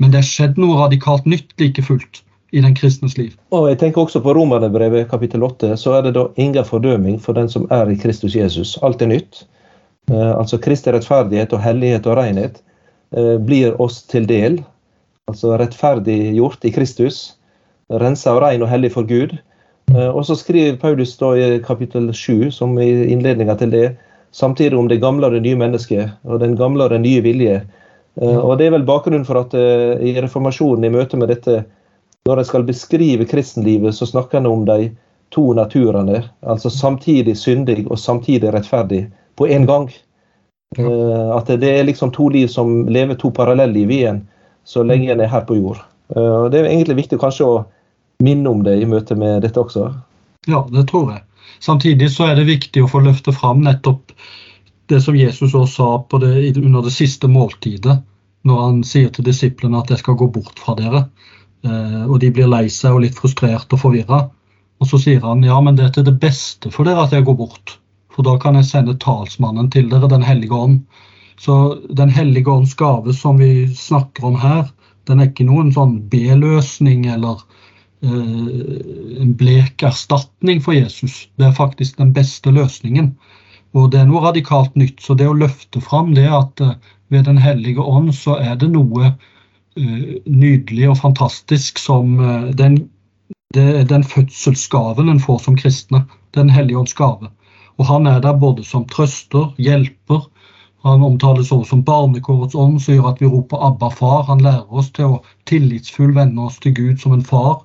Men 0.00 0.12
det 0.12 0.20
er 0.20 0.28
skjedd 0.28 0.58
noe 0.60 0.78
radikalt 0.82 1.26
nytt 1.28 1.54
like 1.60 1.82
fullt 1.84 2.22
i 2.52 2.60
den 2.60 2.74
kristnes 2.76 3.16
liv. 3.18 3.34
Og 3.54 3.68
jeg 3.70 3.78
tenker 3.80 4.02
også 4.02 4.20
På 4.24 4.34
Romerbrevet 4.34 5.08
kapittel 5.10 5.44
8 5.46 5.76
så 5.78 5.94
er 5.98 6.08
det 6.08 6.14
da 6.16 6.26
ingen 6.36 6.66
fordøming 6.66 7.20
for 7.22 7.36
den 7.36 7.48
som 7.48 7.66
er 7.72 7.90
i 7.90 7.98
Kristus 8.00 8.34
Jesus. 8.36 8.76
Alt 8.82 9.02
er 9.02 9.12
nytt. 9.12 9.44
Altså 10.10 10.58
Kristi 10.58 10.90
rettferdighet 10.90 11.52
og 11.54 11.62
hellighet 11.62 12.08
og 12.10 12.18
renhet 12.18 12.62
blir 13.46 13.76
oss 13.80 14.02
til 14.10 14.26
del. 14.26 14.58
Altså 15.30 15.54
rettferdiggjort 15.60 16.64
i 16.66 16.74
Kristus. 16.74 17.20
Rensa 17.90 18.34
og 18.34 18.42
rein 18.42 18.64
og 18.66 18.70
hellig 18.70 18.92
for 18.96 19.06
Gud. 19.06 19.36
Og 19.90 20.22
så 20.26 20.36
skriver 20.38 20.78
Paulus 20.78 21.16
da 21.18 21.32
i 21.34 21.58
kapittel 21.64 22.12
7, 22.14 22.50
som 22.54 22.78
i 22.78 22.88
innledninga 23.10 23.56
til 23.58 23.72
det, 23.74 23.86
samtidig 24.30 24.78
om 24.78 24.88
det 24.88 25.00
gamle 25.02 25.26
og 25.26 25.34
det 25.34 25.42
nye 25.42 25.58
mennesket, 25.58 26.12
og 26.22 26.40
den 26.40 26.56
gamle 26.56 26.86
og 26.86 26.94
den 26.94 27.02
nye 27.02 27.22
vilje. 27.24 27.60
Og 28.20 28.58
Det 28.58 28.66
er 28.66 28.74
vel 28.76 28.86
bakgrunnen 28.86 29.26
for 29.26 29.40
at 29.40 29.54
i 29.54 30.14
reformasjonen, 30.20 30.84
i 30.84 30.92
møte 30.94 31.18
med 31.18 31.32
dette, 31.32 31.64
når 32.28 32.38
en 32.38 32.44
skal 32.44 32.66
beskrive 32.68 33.26
kristenlivet, 33.26 33.94
så 33.94 34.06
snakker 34.06 34.38
en 34.38 34.46
om 34.46 34.64
de 34.68 34.90
to 35.34 35.52
naturene. 35.52 36.22
Altså 36.42 36.70
samtidig 36.70 37.36
syndig 37.36 37.86
og 37.90 37.98
samtidig 37.98 38.52
rettferdig 38.54 39.06
på 39.36 39.46
én 39.46 39.66
gang. 39.66 39.90
At 40.78 41.46
det 41.46 41.70
er 41.70 41.86
liksom 41.88 42.10
to 42.10 42.28
liv 42.28 42.48
som 42.48 42.86
lever 42.88 43.14
to 43.14 43.30
parallelle 43.30 43.78
i 43.78 44.04
en 44.04 44.28
så 44.64 44.82
lenge 44.82 45.10
en 45.10 45.20
er 45.20 45.26
her 45.26 45.44
på 45.46 45.56
jord. 45.56 45.80
Og 46.14 46.50
det 46.52 46.60
er 46.60 46.70
egentlig 46.70 46.96
viktig 46.96 47.18
kanskje 47.18 47.46
å 47.46 47.64
minne 48.20 48.50
om 48.50 48.62
det 48.66 48.78
i 48.80 48.88
møte 48.88 49.16
med 49.18 49.42
dette 49.44 49.60
også. 49.60 49.88
Ja, 50.48 50.62
det 50.72 50.86
tror 50.90 51.12
jeg. 51.14 51.24
Samtidig 51.60 52.10
så 52.14 52.30
er 52.30 52.38
det 52.38 52.48
viktig 52.48 52.84
å 52.84 52.88
få 52.88 53.02
løfte 53.04 53.34
fram 53.36 53.60
nettopp 53.64 54.14
det 54.90 55.00
som 55.04 55.16
Jesus 55.16 55.54
også 55.54 55.66
sa 55.70 56.18
det, 56.18 56.56
under 56.58 56.82
det 56.82 56.90
siste 56.90 57.28
måltidet, 57.30 58.00
når 58.42 58.62
han 58.64 58.80
sier 58.84 59.12
til 59.14 59.26
disiplene 59.28 59.78
at 59.78 59.92
jeg 59.92 60.00
skal 60.00 60.16
gå 60.18 60.26
bort 60.34 60.58
fra 60.58 60.74
dere. 60.78 61.04
Eh, 61.62 62.02
og 62.08 62.18
de 62.22 62.32
blir 62.34 62.50
lei 62.50 62.64
seg 62.72 62.96
og 62.96 63.04
litt 63.04 63.18
frustrert 63.18 63.70
og 63.70 63.82
forvirra. 63.84 64.24
Og 64.80 64.88
så 64.88 64.98
sier 64.98 65.22
han 65.22 65.44
ja, 65.46 65.60
men 65.62 65.76
det 65.76 65.86
er 65.86 65.94
til 65.94 66.08
det 66.08 66.16
beste 66.22 66.72
for 66.74 66.88
dere 66.88 67.04
at 67.04 67.14
jeg 67.14 67.26
går 67.28 67.38
bort. 67.38 67.76
For 68.10 68.26
da 68.26 68.34
kan 68.42 68.58
jeg 68.58 68.66
sende 68.66 68.98
talsmannen 68.98 69.70
til 69.70 69.90
dere, 69.92 70.08
Den 70.10 70.26
hellige 70.26 70.56
ånd. 70.56 70.80
Så 71.38 71.78
Den 71.88 72.10
hellige 72.10 72.50
ånds 72.50 72.74
gave 72.74 73.14
som 73.14 73.38
vi 73.38 73.68
snakker 73.74 74.24
om 74.26 74.40
her, 74.40 74.72
den 75.06 75.20
er 75.20 75.30
ikke 75.30 75.46
noen 75.46 75.70
sånn 75.72 76.00
B-løsning 76.10 77.06
eller 77.08 77.40
en 78.02 79.34
blek 79.36 79.82
erstatning 79.84 80.62
for 80.64 80.72
Jesus. 80.72 81.28
Det 81.36 81.50
er 81.50 81.56
faktisk 81.56 81.98
den 81.98 82.14
beste 82.16 82.52
løsningen. 82.54 83.10
Og 83.76 83.90
det 83.92 84.00
er 84.00 84.08
noe 84.08 84.22
radikalt 84.24 84.76
nytt. 84.78 85.02
Så 85.02 85.14
det 85.14 85.28
å 85.30 85.36
løfte 85.36 85.82
fram 85.84 86.14
det 86.16 86.28
at 86.28 86.62
eh, 86.64 86.78
ved 87.10 87.26
Den 87.26 87.38
hellige 87.42 87.82
ånd 87.82 88.12
så 88.14 88.36
er 88.38 88.56
det 88.58 88.70
noe 88.70 89.10
eh, 89.10 90.16
nydelig 90.26 90.90
og 90.90 90.98
fantastisk 91.02 91.78
som 91.78 92.18
eh, 92.20 92.50
den 92.54 92.84
det 93.54 93.62
er 93.80 93.86
den 93.90 94.04
fødselsgaven 94.06 95.08
en 95.10 95.18
får 95.18 95.40
som 95.42 95.56
kristne. 95.58 96.04
Den 96.38 96.50
hellige 96.54 96.78
ånds 96.78 96.94
gave. 96.94 97.32
Og 97.82 97.86
han 97.88 98.06
er 98.06 98.20
der 98.22 98.36
både 98.38 98.62
som 98.62 98.84
trøster, 98.86 99.48
hjelper. 99.58 100.28
Han 100.86 101.02
omtales 101.02 101.50
også 101.50 101.72
som 101.72 101.82
barnekårets 101.82 102.54
ånd, 102.54 102.78
som 102.78 102.94
gjør 102.94 103.08
at 103.10 103.18
vi 103.20 103.26
roper 103.26 103.58
'Abba, 103.58 103.88
far'. 103.90 104.28
Han 104.28 104.44
lærer 104.46 104.70
oss 104.70 104.92
til 104.94 105.16
å 105.16 105.22
tillitsfull 105.50 106.14
vende 106.14 106.46
oss 106.46 106.60
til 106.62 106.74
Gud 106.74 107.02
som 107.02 107.12
en 107.12 107.26
far. 107.26 107.64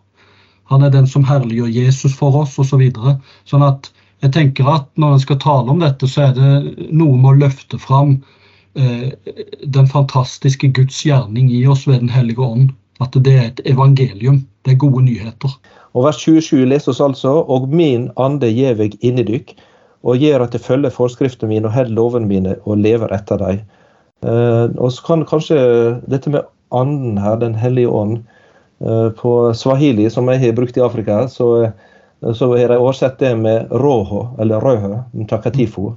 Han 0.72 0.86
er 0.86 0.94
den 0.94 1.08
som 1.08 1.26
herliggjør 1.28 1.70
Jesus 1.72 2.16
for 2.18 2.36
oss, 2.42 2.58
osv. 2.60 2.70
Så 2.70 2.82
videre. 2.82 3.18
sånn 3.50 3.66
at 3.66 3.92
jeg 4.24 4.34
tenker 4.34 4.70
at 4.72 4.88
når 4.98 5.16
en 5.16 5.22
skal 5.22 5.40
tale 5.44 5.72
om 5.72 5.84
dette, 5.84 6.08
så 6.10 6.30
er 6.30 6.34
det 6.38 6.90
noe 6.90 7.18
med 7.20 7.30
å 7.34 7.40
løfte 7.46 7.78
fram 7.82 8.16
eh, 8.80 9.12
den 9.62 9.88
fantastiske 9.92 10.72
Guds 10.74 11.04
gjerning 11.06 11.52
i 11.54 11.66
oss 11.68 11.86
ved 11.88 12.00
Den 12.02 12.10
hellige 12.10 12.42
ånd. 12.42 12.74
At 13.04 13.18
det 13.28 13.34
er 13.34 13.48
et 13.50 13.62
evangelium. 13.68 14.46
Det 14.64 14.74
er 14.74 14.82
gode 14.82 15.04
nyheter. 15.06 15.52
Og 15.94 16.08
vers 16.08 16.20
27 16.24 16.66
leser 16.66 16.94
oss 16.94 17.02
altså 17.04 17.42
Og 17.52 17.68
min 17.70 18.10
ande 18.18 18.50
gjev 18.50 18.82
eg 18.88 18.98
inni 19.06 19.26
dykk, 19.28 19.54
og 20.06 20.22
gjør 20.22 20.46
at 20.46 20.54
jeg 20.56 20.64
følger 20.64 20.94
forskriftene 20.94 21.50
mine 21.50 21.70
og 21.70 21.76
held 21.76 21.94
lovene 21.98 22.30
mine 22.30 22.56
og 22.64 22.80
lever 22.82 23.12
etter 23.16 23.42
dem. 23.42 23.62
Eh, 24.26 24.66
og 24.78 24.92
så 24.94 25.06
kan 25.06 25.26
kanskje 25.28 25.58
dette 26.10 26.32
med 26.32 26.46
anden 26.72 27.18
her, 27.18 27.36
Den 27.36 27.56
hellige 27.56 27.90
ånd, 27.90 28.24
på 29.22 29.32
swahili, 29.56 30.10
som 30.12 30.28
jeg 30.28 30.42
har 30.42 30.56
brukt 30.58 30.78
i 30.78 30.82
Afrika, 30.84 31.28
så, 31.32 31.70
så 32.36 32.50
har 32.58 32.74
de 32.74 32.78
oversett 32.78 33.16
det 33.22 33.32
med 33.40 33.72
roho, 33.72 34.26
eller 34.40 34.60
røho, 34.60 34.98
takatifu. 35.30 35.94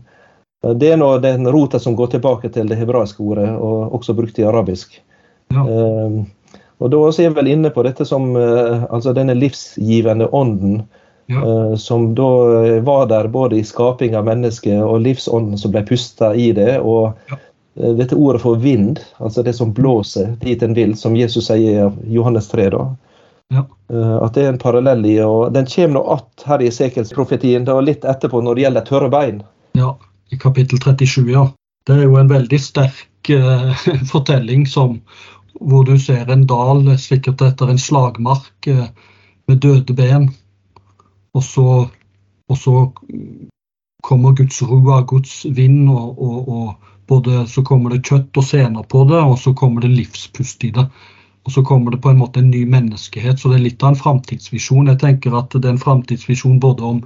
Uh, 0.62 0.74
det 0.78 0.92
er 0.92 1.00
nå 1.00 1.08
den 1.22 1.48
rota 1.50 1.80
som 1.82 1.96
går 1.98 2.12
tilbake 2.14 2.52
til 2.54 2.70
det 2.70 2.78
hebraiske 2.78 3.22
ordet, 3.22 3.50
og 3.56 3.98
også 3.98 4.14
brukt 4.14 4.38
i 4.38 4.46
arabisk. 4.46 5.00
Ja. 5.50 5.64
Og 6.78 6.90
Da 6.90 7.00
er 7.08 7.22
jeg 7.22 7.34
vel 7.34 7.50
inne 7.50 7.70
på 7.74 7.82
dette 7.86 8.06
som 8.06 8.30
eh, 8.38 8.86
altså 8.86 9.14
denne 9.16 9.36
livsgivende 9.38 10.30
ånden. 10.34 10.82
Ja. 11.28 11.42
Eh, 11.42 11.74
som 11.76 12.12
da 12.16 12.28
eh, 12.62 12.78
var 12.86 13.08
der 13.10 13.28
både 13.28 13.58
i 13.58 13.66
skaping 13.66 14.14
av 14.16 14.28
mennesket 14.28 14.78
og 14.80 15.02
livsånden 15.04 15.58
som 15.60 15.74
ble 15.74 15.82
pusta 15.88 16.32
i 16.34 16.52
det. 16.56 16.78
Og 16.78 17.18
ja. 17.30 17.40
Dette 17.78 18.16
ordet 18.16 18.42
for 18.42 18.58
vind, 18.58 18.98
altså 19.22 19.42
det 19.46 19.54
som 19.54 19.72
blåser 19.74 20.32
dit 20.42 20.62
en 20.62 20.74
vil, 20.74 20.96
som 20.98 21.16
Jesus 21.16 21.46
sier 21.46 21.92
i 21.92 22.14
Johannes 22.14 22.48
3. 22.50 22.70
da. 22.74 22.86
Ja. 23.54 23.64
At 24.22 24.34
det 24.34 24.42
er 24.44 24.50
en 24.52 24.60
parallell 24.60 25.06
i, 25.08 25.14
og 25.24 25.52
Den 25.52 25.66
kommer 25.66 25.94
nå 25.94 26.02
att 26.12 26.42
her 26.46 26.62
i 26.62 26.68
Esekels-profetien, 26.68 27.64
litt 27.84 28.04
etterpå 28.04 28.40
når 28.40 28.54
det 28.54 28.62
gjelder 28.62 28.84
tørre 28.84 29.08
bein. 29.08 29.42
Ja, 29.72 29.96
i 30.30 30.36
kapittel 30.36 30.78
37, 30.78 31.30
ja. 31.32 31.46
Det 31.86 31.96
er 31.96 32.04
jo 32.04 32.18
en 32.20 32.28
veldig 32.28 32.60
sterk 32.60 33.30
eh, 33.32 33.86
fortelling 34.12 34.66
som 34.66 34.98
hvor 35.58 35.84
du 35.84 35.98
ser 35.98 36.28
en 36.30 36.46
dal 36.46 36.84
sikkert 37.00 37.42
etter 37.42 37.70
en 37.70 37.80
slagmark 37.80 38.66
eh, 38.66 38.90
med 39.48 39.62
døde 39.64 39.94
ben. 39.96 40.28
Og 41.34 41.44
så, 41.44 41.88
og 42.48 42.58
så 42.58 42.74
kommer 44.04 44.36
Guds 44.36 44.62
rua, 44.62 45.00
Guds 45.00 45.44
vind, 45.44 45.88
og, 45.90 46.18
og, 46.22 46.48
og, 46.48 46.94
både 47.08 47.46
så 47.48 47.64
kommer 47.64 47.94
det 47.94 48.04
kjøtt 48.06 48.36
og 48.36 48.44
sener 48.44 48.84
på 48.84 49.04
det, 49.08 49.20
og 49.20 49.38
så 49.40 49.54
kommer 49.56 49.84
det 49.84 49.94
livspust 49.94 50.64
i 50.64 50.72
det. 50.76 50.84
Og 51.48 51.52
så 51.54 51.62
kommer 51.64 51.94
det 51.94 52.02
på 52.04 52.10
en 52.12 52.20
måte 52.20 52.42
en 52.42 52.50
ny 52.50 52.66
menneskehet. 52.68 53.40
Så 53.40 53.48
det 53.48 53.58
er 53.58 53.64
litt 53.64 53.82
av 53.82 53.94
en 53.94 54.00
framtidsvisjon. 54.02 54.90
Jeg 54.92 55.00
tenker 55.00 55.36
at 55.38 55.54
det 55.56 55.64
er 55.64 55.76
en 55.76 55.80
framtidsvisjon 55.80 56.58
både 56.60 56.84
om 56.84 56.98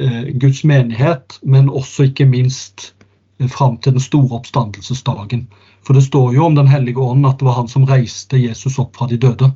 eh, 0.00 0.32
Guds 0.40 0.62
menighet, 0.64 1.36
men 1.42 1.68
også 1.68 2.08
ikke 2.08 2.28
minst 2.30 2.94
eh, 3.38 3.50
fram 3.52 3.76
til 3.84 3.98
den 3.98 4.04
store 4.04 4.38
oppstandelsesdagen. 4.40 5.44
For 5.84 5.98
det 5.98 6.06
står 6.06 6.32
jo 6.36 6.46
om 6.46 6.56
Den 6.56 6.70
hellige 6.70 7.02
ånd 7.02 7.26
at 7.26 7.40
det 7.40 7.50
var 7.50 7.58
han 7.60 7.68
som 7.68 7.84
reiste 7.84 8.40
Jesus 8.40 8.78
opp 8.80 8.96
fra 8.96 9.10
de 9.10 9.20
døde. 9.20 9.52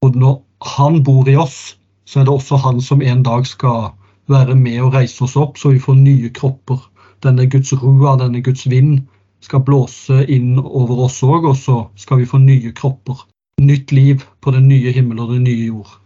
Og 0.00 0.16
når 0.16 0.40
han 0.78 1.02
bor 1.04 1.28
i 1.28 1.36
oss, 1.36 1.76
så 2.08 2.20
er 2.20 2.24
det 2.24 2.34
også 2.34 2.56
han 2.56 2.80
som 2.80 3.02
en 3.02 3.22
dag 3.22 3.46
skal 3.46 3.90
være 4.30 4.54
med 4.54 4.80
og 4.82 4.94
reise 4.94 5.24
oss 5.24 5.36
opp, 5.36 5.58
så 5.58 5.74
vi 5.74 5.82
får 5.82 5.98
nye 5.98 6.30
kropper. 6.34 6.80
Denne 7.24 7.46
Guds 7.52 7.72
rua, 7.76 8.16
denne 8.16 8.40
Guds 8.44 8.66
vind, 8.70 9.00
skal 9.44 9.64
blåse 9.64 10.24
inn 10.28 10.58
over 10.60 11.06
oss 11.06 11.20
òg, 11.24 11.48
og 11.48 11.56
så 11.56 11.82
skal 12.00 12.20
vi 12.20 12.28
få 12.28 12.40
nye 12.42 12.72
kropper. 12.76 13.24
Nytt 13.60 13.92
liv 13.92 14.24
på 14.40 14.52
den 14.54 14.68
nye 14.68 14.92
himmel 14.96 15.20
og 15.20 15.34
den 15.34 15.44
nye 15.48 15.66
jord. 15.68 15.98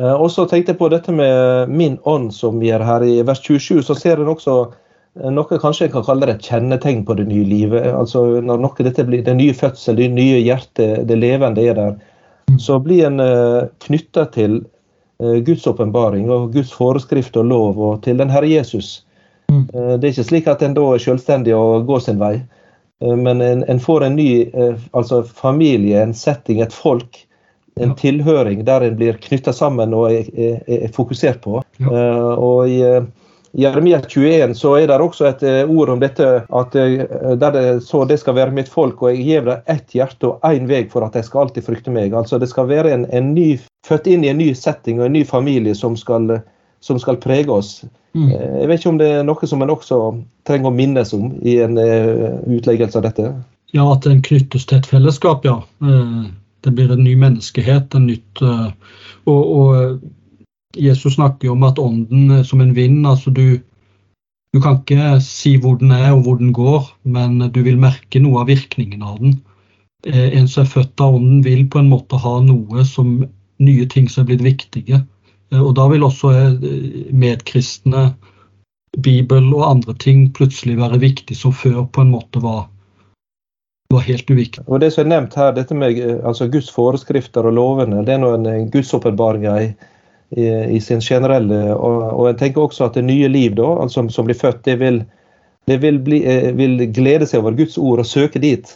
Eh, 0.00 0.14
og 0.14 0.30
så 0.30 0.46
tenkte 0.48 0.74
jeg 0.74 0.80
på 0.80 0.90
dette 0.92 1.14
med 1.14 1.70
min 1.70 1.98
ånd 2.08 2.30
som 2.34 2.60
vi 2.62 2.70
er 2.74 2.84
her 2.86 3.04
i 3.06 3.20
vers 3.26 3.42
27. 3.42 3.82
Så 3.86 3.98
ser 3.98 4.22
en 4.22 4.30
også 4.32 4.60
noe 5.34 5.58
kanskje 5.58 5.88
jeg 5.88 5.94
kan 5.96 6.04
kalle 6.06 6.28
det 6.28 6.36
et 6.36 6.48
kjennetegn 6.52 7.02
på 7.06 7.16
det 7.18 7.26
nye 7.26 7.46
livet. 7.46 7.88
Altså 7.90 8.22
Når 8.46 8.62
noe 8.62 8.86
dette 8.86 9.04
blir 9.08 9.24
det 9.26 9.34
nye 9.38 9.56
fødsel, 9.56 9.98
det 9.98 10.12
nye 10.14 10.38
hjertet, 10.38 11.02
det 11.08 11.18
levende 11.18 11.64
er 11.66 11.78
der, 11.78 11.96
så 12.62 12.78
blir 12.82 13.08
en 13.08 13.22
eh, 13.22 13.66
knytta 13.86 14.30
til 14.34 14.62
Guds 15.20 15.66
åpenbaring 15.68 16.30
og 16.32 16.54
Guds 16.54 16.70
forskrift 16.72 17.34
og 17.36 17.50
lov 17.50 17.80
og 17.84 17.98
til 18.06 18.16
den 18.16 18.30
Herre 18.32 18.48
Jesus. 18.48 19.02
Mm. 19.50 19.64
Uh, 19.74 19.94
det 19.98 20.06
er 20.08 20.12
ikke 20.14 20.28
slik 20.30 20.50
at 20.50 20.62
en 20.62 20.76
da 20.78 20.86
er 20.94 21.02
selvstendig 21.02 21.56
og 21.56 21.88
går 21.90 22.04
sin 22.06 22.20
vei, 22.22 22.38
men 23.00 23.40
en, 23.40 23.62
en, 23.64 23.78
får 23.80 24.04
en 24.04 24.16
ny 24.18 24.28
altså 24.92 25.22
familie, 25.24 26.02
en 26.02 26.10
setting, 26.12 26.58
et 26.60 26.74
folk. 26.74 27.16
En 27.80 27.94
tilhøring 27.96 28.60
der 28.68 28.84
en 28.84 28.98
blir 28.98 29.16
knytta 29.24 29.54
sammen 29.56 29.94
og 29.96 30.12
er, 30.12 30.26
er, 30.36 30.58
er 30.84 30.92
fokusert 30.92 31.40
på. 31.40 31.62
Ja. 31.80 32.02
og 32.36 32.68
i 32.68 32.82
Jeremia 33.52 34.00
21 34.00 34.54
så 34.54 34.76
er 34.78 34.86
det 34.86 34.96
også 35.02 35.26
et 35.26 35.42
eh, 35.42 35.70
ord 35.70 35.90
om 35.90 36.00
dette 36.00 36.26
at 36.46 36.76
eh, 36.78 37.32
det, 37.38 37.80
så 37.82 38.04
det 38.06 38.20
skal 38.22 38.36
være 38.36 38.54
mitt 38.54 38.70
folk, 38.70 39.02
og 39.02 39.10
jeg 39.10 39.24
gir 39.26 39.48
dem 39.48 39.64
ett 39.66 39.96
hjerte 39.96 40.28
og 40.30 40.46
én 40.46 40.68
vei 40.70 40.84
for 40.92 41.02
at 41.02 41.18
de 41.18 41.24
skal 41.26 41.46
alltid 41.46 41.66
frykte 41.66 41.94
meg. 41.94 42.14
Altså 42.14 42.38
Det 42.38 42.50
skal 42.50 42.68
være 42.70 42.92
en, 42.94 43.08
en 43.10 43.32
ny, 43.34 43.58
født 43.86 44.06
inn 44.06 44.24
i 44.24 44.30
en 44.30 44.38
ny 44.38 44.52
setting 44.54 45.00
og 45.00 45.08
en 45.08 45.18
ny 45.18 45.24
familie 45.26 45.74
som 45.74 45.98
skal, 45.98 46.30
som 46.84 46.98
skal 47.00 47.20
prege 47.20 47.52
oss. 47.52 47.80
Mm. 48.16 48.28
Eh, 48.28 48.58
jeg 48.62 48.68
vet 48.68 48.82
ikke 48.82 48.92
om 48.92 49.00
det 49.00 49.08
er 49.14 49.24
noe 49.26 49.48
som 49.48 49.62
en 49.62 49.72
også 49.74 50.00
trenger 50.48 50.70
å 50.70 50.74
minnes 50.74 51.14
om 51.16 51.32
i 51.46 51.58
en 51.62 51.78
uh, 51.78 52.40
utleggelse 52.50 52.98
av 52.98 53.06
dette? 53.06 53.32
Ja, 53.76 53.84
at 53.92 54.08
en 54.08 54.22
knyttes 54.26 54.66
til 54.66 54.80
et 54.80 54.88
fellesskap, 54.90 55.44
ja. 55.46 55.60
Det 56.60 56.72
blir 56.74 56.90
en 56.90 57.04
ny 57.04 57.12
menneskehet. 57.16 57.94
en 57.94 58.08
nytt, 58.08 58.42
og, 58.42 59.52
og 59.60 60.00
Jesus 60.76 61.14
snakker 61.14 61.48
jo 61.48 61.54
om 61.54 61.66
at 61.66 61.78
ånden 61.78 62.30
er 62.30 62.42
som 62.46 62.60
en 62.60 62.74
vind. 62.74 63.06
altså 63.06 63.30
du, 63.30 63.60
du 64.54 64.60
kan 64.60 64.80
ikke 64.80 65.20
si 65.22 65.56
hvor 65.56 65.78
den 65.78 65.92
er 65.94 66.12
og 66.12 66.24
hvor 66.26 66.36
den 66.38 66.52
går, 66.52 66.90
men 67.02 67.38
du 67.54 67.62
vil 67.62 67.78
merke 67.78 68.22
noe 68.22 68.42
av 68.42 68.50
virkningen 68.50 69.02
av 69.02 69.18
den. 69.22 69.38
Eh, 70.06 70.38
en 70.38 70.48
som 70.48 70.64
er 70.64 70.70
født 70.70 71.00
av 71.00 71.14
ånden, 71.14 71.42
vil 71.44 71.66
på 71.68 71.80
en 71.80 71.90
måte 71.90 72.18
ha 72.20 72.38
noe 72.44 72.84
som 72.88 73.20
nye 73.60 73.86
ting 73.86 74.08
som 74.08 74.24
er 74.24 74.30
blitt 74.30 74.46
viktige. 74.46 75.02
Eh, 75.52 75.62
og 75.62 75.74
da 75.78 75.86
vil 75.90 76.06
også 76.06 76.32
eh, 76.34 76.68
medkristne 77.12 78.10
Bibel 78.98 79.52
og 79.54 79.68
andre 79.68 79.94
ting 80.02 80.28
plutselig 80.34 80.78
være 80.80 80.98
viktig 81.02 81.36
som 81.38 81.54
før 81.54 81.84
på 81.92 82.02
en 82.02 82.10
måte 82.14 82.42
var, 82.42 82.64
var 83.94 84.02
helt 84.06 84.30
uviktig. 84.30 84.64
Og 84.66 84.80
Det 84.80 84.90
som 84.94 85.04
er 85.04 85.12
nevnt 85.14 85.38
her, 85.38 85.54
dette 85.54 85.76
med 85.78 86.00
altså 86.24 86.48
Guds 86.50 86.70
foreskrifter 86.74 87.46
og 87.46 87.54
lovene, 87.54 88.02
det 88.06 88.16
er 88.16 88.22
nå 88.22 88.34
en 88.34 88.70
gudsåpenbaring 88.72 89.46
i, 89.46 89.70
i, 90.34 90.48
i, 90.76 90.80
sin 90.82 91.00
generelle 91.00 91.62
og, 91.74 92.02
og, 92.10 92.26
jeg 92.32 92.38
tenker 92.42 92.66
også 92.66 92.88
at 92.88 92.98
det 92.98 93.06
nye 93.06 93.30
liv 93.30 93.54
da, 93.58 93.70
altså, 93.84 94.08
som 94.10 94.26
blir 94.26 94.38
født, 94.38 94.64
det 94.66 94.76
vil, 94.82 95.04
det 95.70 95.78
vil, 95.82 96.02
bli, 96.02 96.24
eh, 96.26 96.50
vil 96.58 96.86
glede 96.90 97.30
seg 97.30 97.44
over 97.44 97.54
Guds 97.58 97.78
ord 97.78 98.02
og 98.02 98.10
søke 98.10 98.42
dit. 98.42 98.66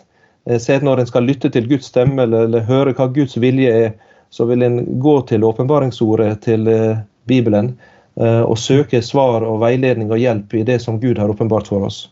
Se 0.45 0.59
Se 0.61 0.77
når 0.85 1.01
en 1.01 1.07
skal 1.09 1.25
lytte 1.25 1.49
til 1.49 1.67
Guds 1.69 1.87
stemme 1.89 2.23
eller, 2.23 2.45
eller 2.45 2.67
høre 2.69 2.93
hva 2.93 3.07
Guds 3.09 3.39
vilje 3.41 3.71
er, 3.73 3.95
så 4.35 4.47
vil 4.51 4.67
en 4.67 4.81
gå 5.03 5.19
til 5.31 5.47
åpenbaringsordet 5.47 6.41
til 6.49 6.71
eh, 6.71 7.03
Bibelen 7.31 7.77
Eh, 8.21 8.43
og 8.47 8.59
søke 8.59 9.01
svar 9.03 9.43
og 9.43 9.59
veiledning 9.65 10.13
og 10.15 10.21
hjelp 10.23 10.55
i 10.55 10.63
det 10.67 10.79
som 10.85 11.01
Gud 11.03 11.19
har 11.19 11.33
åpenbart 11.33 11.67
for 11.71 11.89
oss. 11.89 12.07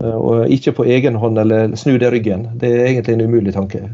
Eh, 0.00 0.16
og 0.16 0.48
ikke 0.48 0.72
på 0.78 0.86
egen 0.88 1.18
hånd 1.20 1.38
eller 1.38 1.74
snu 1.76 1.98
det 2.00 2.12
ryggen. 2.14 2.48
Det 2.60 2.70
er 2.72 2.86
egentlig 2.88 3.18
en 3.18 3.26
umulig 3.28 3.52
tanke. 3.56 3.90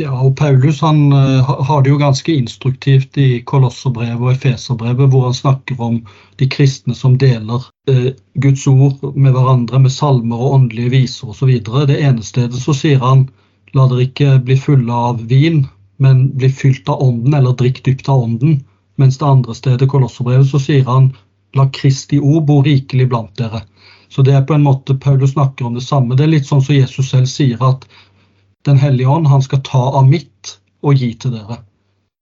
Ja, 0.00 0.10
og 0.24 0.34
Paulus 0.40 0.80
han 0.80 1.12
har 1.12 1.82
det 1.84 1.90
jo 1.90 1.98
ganske 2.00 2.32
instruktivt 2.32 3.18
i 3.20 3.42
Kolosserbrevet 3.44 4.22
og 4.24 4.30
Efeserbrevet, 4.32 5.10
hvor 5.12 5.26
han 5.26 5.36
snakker 5.36 5.82
om 5.84 5.98
de 6.40 6.48
kristne 6.48 6.96
som 6.96 7.18
deler 7.20 7.68
eh, 7.92 8.16
Guds 8.40 8.64
ord 8.66 9.12
med 9.14 9.36
hverandre 9.36 9.82
med 9.84 9.92
salmer 9.92 10.40
og 10.40 10.56
åndelige 10.56 10.94
viser 10.96 11.30
osv. 11.30 11.52
Det 11.60 12.00
ene 12.00 12.24
stedet 12.24 12.58
så 12.58 12.74
sier 12.74 13.04
han 13.04 13.28
la 13.76 13.86
dere 13.88 14.08
ikke 14.08 14.40
bli 14.48 14.56
fulle 14.60 14.96
av 15.12 15.20
vin, 15.28 15.62
men 16.02 16.28
bli 16.36 16.50
fylt 16.50 16.88
av 16.90 17.02
ånden, 17.02 17.34
eller 17.38 17.56
drikk 17.58 17.82
dypt 17.86 18.08
av 18.10 18.26
ånden. 18.26 18.60
Mens 19.00 19.18
det 19.18 19.26
andre 19.26 19.54
stedet, 19.56 19.88
Kolosserbrevet, 19.88 20.48
så 20.50 20.60
sier 20.60 20.84
han 20.88 21.12
la 21.56 21.68
Kristi 21.72 22.20
ord 22.20 22.46
bo 22.48 22.60
rikelig 22.64 23.08
blant 23.12 23.34
dere. 23.40 23.62
Så 24.12 24.22
det 24.22 24.34
er 24.36 24.44
på 24.44 24.54
en 24.54 24.64
måte 24.66 24.94
Paulus 25.00 25.32
snakker 25.32 25.66
om 25.66 25.74
det 25.74 25.84
samme. 25.86 26.16
Det 26.16 26.26
er 26.26 26.34
litt 26.34 26.48
sånn 26.48 26.62
som 26.64 26.76
Jesus 26.76 27.12
selv 27.12 27.30
sier 27.30 27.60
at 27.64 27.86
Den 28.62 28.78
hellige 28.78 29.10
ånd 29.10 29.26
han 29.26 29.40
skal 29.42 29.58
ta 29.66 29.80
av 29.98 30.04
mitt 30.06 30.52
og 30.86 30.94
gi 30.94 31.08
til 31.18 31.32
dere. 31.34 31.56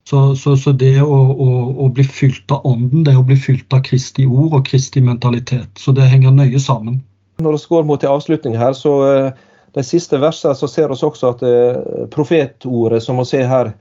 Så, 0.09 0.35
så, 0.41 0.55
så 0.57 0.73
det 0.73 1.03
å, 1.03 1.19
å, 1.31 1.49
å, 1.85 1.89
bli 1.93 2.05
fylt 2.09 2.49
av 2.55 2.65
ånden, 2.65 3.03
det 3.05 3.13
er 3.13 3.21
å 3.21 3.27
bli 3.29 3.37
fylt 3.37 3.69
av 3.77 3.83
Kristi 3.85 4.25
ord 4.25 4.57
og 4.57 4.65
Kristi 4.65 5.03
mentalitet. 5.05 5.69
Så 5.77 5.93
det 5.93 6.09
henger 6.09 6.33
nøye 6.33 6.63
sammen. 6.63 7.03
Når 7.45 7.59
vi 7.59 7.71
går 7.75 7.85
mot 7.91 8.07
en 8.07 8.15
avslutning 8.17 8.57
her, 8.57 8.73
så 8.73 8.95
eh, 9.11 9.45
de 9.73 9.85
siste 9.87 10.19
versene 10.19 10.55
så 10.55 10.69
ser 10.69 10.91
vi 10.91 10.99
også 10.99 11.31
at 11.31 11.43
eh, 11.47 12.05
profetordet 12.13 13.03
som 13.05 13.21
vi 13.21 13.29
ser 13.29 13.49
her, 13.51 13.73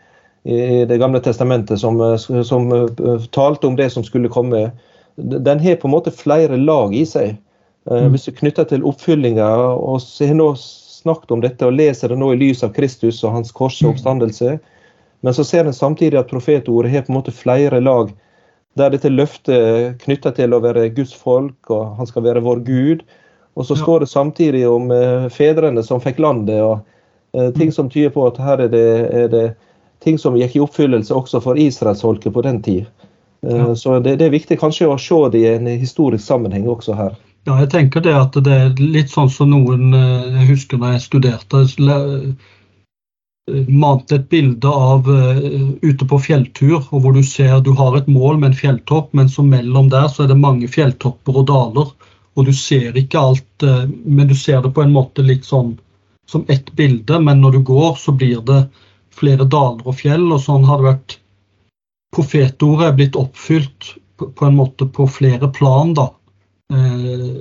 i 0.47 0.86
Det 0.88 0.97
gamle 0.97 1.19
testamentet 1.19 1.82
som, 1.82 1.99
eh, 2.02 2.15
som, 2.43 2.71
eh, 2.71 3.25
talte 3.36 3.67
om 3.67 3.75
det 3.75 3.89
som 3.91 4.04
skulle 4.04 4.30
komme, 4.30 4.71
den 5.17 5.60
har 5.60 5.75
på 5.75 5.88
en 5.88 5.95
måte 5.97 6.15
flere 6.15 6.58
lag 6.58 6.95
i 6.95 7.06
seg. 7.06 7.38
Mm. 7.89 8.12
Hvis 8.13 8.25
du 8.25 8.32
knytter 8.32 8.63
til 8.69 8.86
oppfyllinga, 8.86 9.47
og 9.75 9.99
har 9.99 10.36
nå 10.36 10.54
snakket 10.56 11.32
om 11.32 11.41
dette 11.41 11.65
og 11.65 11.73
leser 11.73 12.12
det 12.12 12.17
nå 12.19 12.34
i 12.34 12.39
lys 12.39 12.63
av 12.63 12.73
Kristus 12.75 13.23
og 13.23 13.34
hans 13.34 13.52
kors 13.52 13.82
og 13.82 13.89
mm. 13.89 13.93
oppstandelse, 13.95 14.60
men 15.21 15.34
så 15.34 15.43
ser 15.43 15.65
en 15.65 15.75
samtidig 15.75 16.19
at 16.19 16.30
profetordet 16.32 16.91
har 16.91 17.04
på 17.04 17.12
en 17.12 17.19
måte 17.19 17.36
flere 17.36 17.82
lag 17.84 18.13
der 18.80 18.93
dette 18.93 19.12
løftet 19.12 19.99
knytter 20.04 20.36
til 20.38 20.54
å 20.54 20.62
være 20.63 20.91
Guds 20.95 21.15
folk, 21.17 21.58
og 21.73 21.97
han 21.97 22.08
skal 22.08 22.23
være 22.23 22.43
vår 22.45 22.62
Gud. 22.67 23.04
Og 23.58 23.66
så 23.66 23.76
står 23.76 24.04
det 24.04 24.08
samtidig 24.08 24.62
om 24.70 24.92
fedrene 25.34 25.82
som 25.84 26.00
fikk 26.00 26.20
landet, 26.24 26.62
og 26.64 26.80
ting 27.58 27.72
mm. 27.72 27.76
som 27.76 27.90
tyder 27.92 28.14
på 28.14 28.28
at 28.30 28.38
her 28.40 28.62
er 28.64 28.70
det, 28.72 28.86
er 29.12 29.28
det 29.34 29.44
ting 30.04 30.20
som 30.20 30.38
gikk 30.38 30.56
i 30.56 30.62
oppfyllelse 30.64 31.16
også 31.16 31.42
for 31.44 31.60
israelsfolket 31.60 32.34
på 32.34 32.44
den 32.46 32.62
tid. 32.64 32.86
Eh, 33.48 33.58
ja. 33.58 33.76
Så 33.76 34.00
det, 34.00 34.16
det, 34.20 34.28
er 34.28 34.36
viktig 34.36 34.60
kanskje 34.60 34.90
å 34.90 35.00
se 35.00 35.20
det 35.34 35.44
i 35.44 35.50
en 35.56 35.68
historisk 35.80 36.26
sammenheng 36.26 36.68
også 36.70 36.96
her. 36.98 37.18
Ja, 37.48 37.56
jeg 37.62 37.72
tenker 37.72 38.04
det 38.04 38.16
at 38.16 38.38
det 38.46 38.56
er 38.56 38.80
litt 38.80 39.12
sånn 39.12 39.30
som 39.32 39.54
noen 39.54 39.94
eh, 39.96 40.40
Jeg 40.42 40.50
husker 40.52 40.82
da 40.82 40.94
jeg 40.96 41.06
studerte 41.06 41.64
eh, 41.64 42.48
mante 43.72 44.20
et 44.20 44.28
bilde 44.30 44.70
av 44.70 45.08
ute 45.10 46.06
på 46.06 46.20
fjelltur, 46.22 46.84
og 46.92 47.00
hvor 47.02 47.16
du 47.16 47.24
ser 47.26 47.64
du 47.66 47.72
har 47.74 47.96
et 47.98 48.06
mål 48.12 48.38
med 48.38 48.52
en 48.52 48.60
fjelltopp, 48.60 49.10
men 49.18 49.32
så 49.32 49.42
mellom 49.42 49.90
der 49.90 50.06
så 50.12 50.28
er 50.28 50.30
det 50.30 50.38
mange 50.38 50.70
fjelltopper 50.70 51.40
og 51.42 51.48
daler. 51.50 51.90
Og 52.38 52.46
du 52.46 52.54
ser 52.56 52.98
ikke 52.98 53.22
alt, 53.22 53.65
uh, 53.65 53.86
men 53.88 54.30
du 54.30 54.36
ser 54.38 54.62
det 54.65 54.74
på 54.76 54.84
en 54.86 54.94
måte 54.94 55.26
litt 55.26 55.48
sånn 55.48 55.78
som 56.30 56.46
ett 56.48 56.72
bilde, 56.78 57.18
men 57.20 57.42
når 57.42 57.58
du 57.58 57.63
går, 57.72 57.96
så 57.98 58.13
blir 58.13 58.44
det 58.46 58.60
flere 59.15 59.48
daler 59.50 59.88
og 59.88 59.98
fjell, 59.98 60.28
og 60.30 60.42
sånn 60.44 60.68
har 60.70 60.82
det 60.82 60.92
vært 60.92 61.18
Profetordet 62.10 62.88
er 62.88 62.96
blitt 62.98 63.18
oppfylt 63.20 63.92
på, 64.18 64.46
en 64.46 64.56
måte 64.58 64.88
på 64.89 65.06
flere 65.08 65.46
plan, 65.54 65.92
da. 65.94 66.08
Eh, 66.74 67.36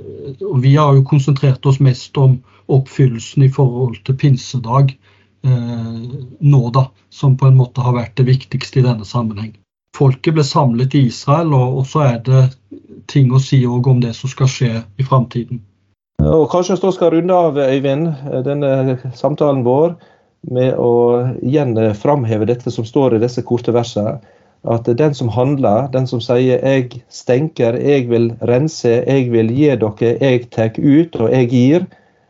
vi 0.61 0.75
har 0.75 0.93
jo 0.93 1.05
konsentrert 1.09 1.65
oss 1.65 1.79
mest 1.81 2.17
om 2.21 2.35
oppfyllelsen 2.69 3.47
i 3.47 3.49
forhold 3.49 3.97
til 4.05 4.17
pinsedag 4.21 4.93
eh, 4.93 6.03
nå, 6.39 6.61
da. 6.75 6.85
Som 7.09 7.33
på 7.37 7.49
en 7.49 7.57
måte 7.57 7.81
har 7.81 7.97
vært 7.97 8.15
det 8.21 8.27
viktigste 8.29 8.81
i 8.81 8.85
denne 8.85 9.09
sammenheng. 9.09 9.55
Folket 9.97 10.37
ble 10.37 10.45
samlet 10.45 10.93
i 10.95 11.07
Israel, 11.09 11.53
og 11.57 11.81
så 11.89 12.05
er 12.05 12.21
det 12.29 12.43
ting 13.09 13.33
å 13.33 13.41
si 13.41 13.65
om 13.65 13.99
det 14.01 14.13
som 14.17 14.29
skal 14.29 14.47
skje 14.47 14.71
i 14.97 15.03
framtiden. 15.03 15.61
Og 16.19 16.49
Kanskje 16.51 16.75
vi 16.81 16.91
skal 16.91 17.13
runde 17.13 17.35
av, 17.35 17.57
Øyvind, 17.57 18.09
denne 18.45 18.97
samtalen 19.15 19.63
vår 19.63 19.95
med 20.51 20.75
å 20.79 20.91
igjen 21.43 21.75
framheve 21.95 22.47
dette 22.47 22.71
som 22.71 22.85
står 22.87 23.15
i 23.15 23.23
disse 23.23 23.43
korte 23.47 23.73
versene. 23.75 24.19
At 24.67 24.83
den 24.83 25.13
som 25.15 25.29
handler, 25.31 25.87
den 25.91 26.07
som 26.07 26.19
sier 26.19 26.59
'jeg 26.59 27.01
stenker, 27.09 27.79
jeg 27.79 28.09
vil 28.09 28.35
rense, 28.41 28.89
jeg 29.07 29.31
vil 29.31 29.47
gi 29.47 29.75
dere, 29.75 30.17
jeg 30.19 30.49
tar 30.51 30.71
ut 30.77 31.15
og 31.15 31.31
jeg 31.31 31.49
gir', 31.49 31.87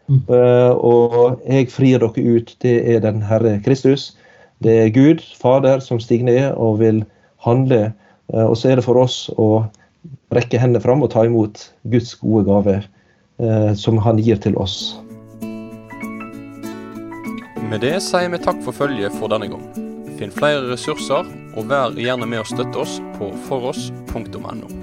mm. 0.09 0.21
Eh, 0.29 0.71
og 0.77 1.41
'jeg 1.47 1.71
frir 1.71 1.99
dere 1.99 2.13
ut', 2.13 2.55
det 2.61 2.95
er 2.95 2.99
den 2.99 3.21
Herre 3.21 3.59
Kristus. 3.65 4.15
Det 4.61 4.85
er 4.85 4.89
Gud, 4.89 5.23
Fader, 5.41 5.79
som 5.79 5.99
stiger 5.99 6.25
ned 6.25 6.53
og 6.53 6.79
vil 6.79 7.05
handle. 7.37 7.93
Eh, 8.33 8.45
og 8.45 8.57
så 8.57 8.69
er 8.69 8.75
det 8.75 8.83
for 8.83 8.97
oss 8.97 9.29
å 9.37 9.65
rekke 10.35 10.61
hendene 10.61 10.81
fram 10.83 11.03
og 11.05 11.11
ta 11.13 11.25
imot 11.27 11.69
Guds 11.89 12.13
gode 12.21 12.45
gave, 12.47 12.75
eh, 13.39 13.71
som 13.73 13.97
Han 13.97 14.21
gir 14.21 14.41
til 14.41 14.57
oss. 14.57 14.99
Med 17.69 17.83
det 17.85 17.99
sier 18.01 18.31
vi 18.33 18.41
takk 18.41 18.63
for 18.65 18.73
følget 18.73 19.13
for 19.19 19.29
denne 19.29 19.49
gang. 19.51 19.65
Finn 20.17 20.33
flere 20.33 20.65
ressurser, 20.71 21.27
og 21.55 21.69
vær 21.69 21.93
gjerne 21.93 22.25
med 22.25 22.41
å 22.41 22.49
støtte 22.49 22.81
oss 22.81 22.97
på 23.19 23.29
foross.no. 23.47 24.78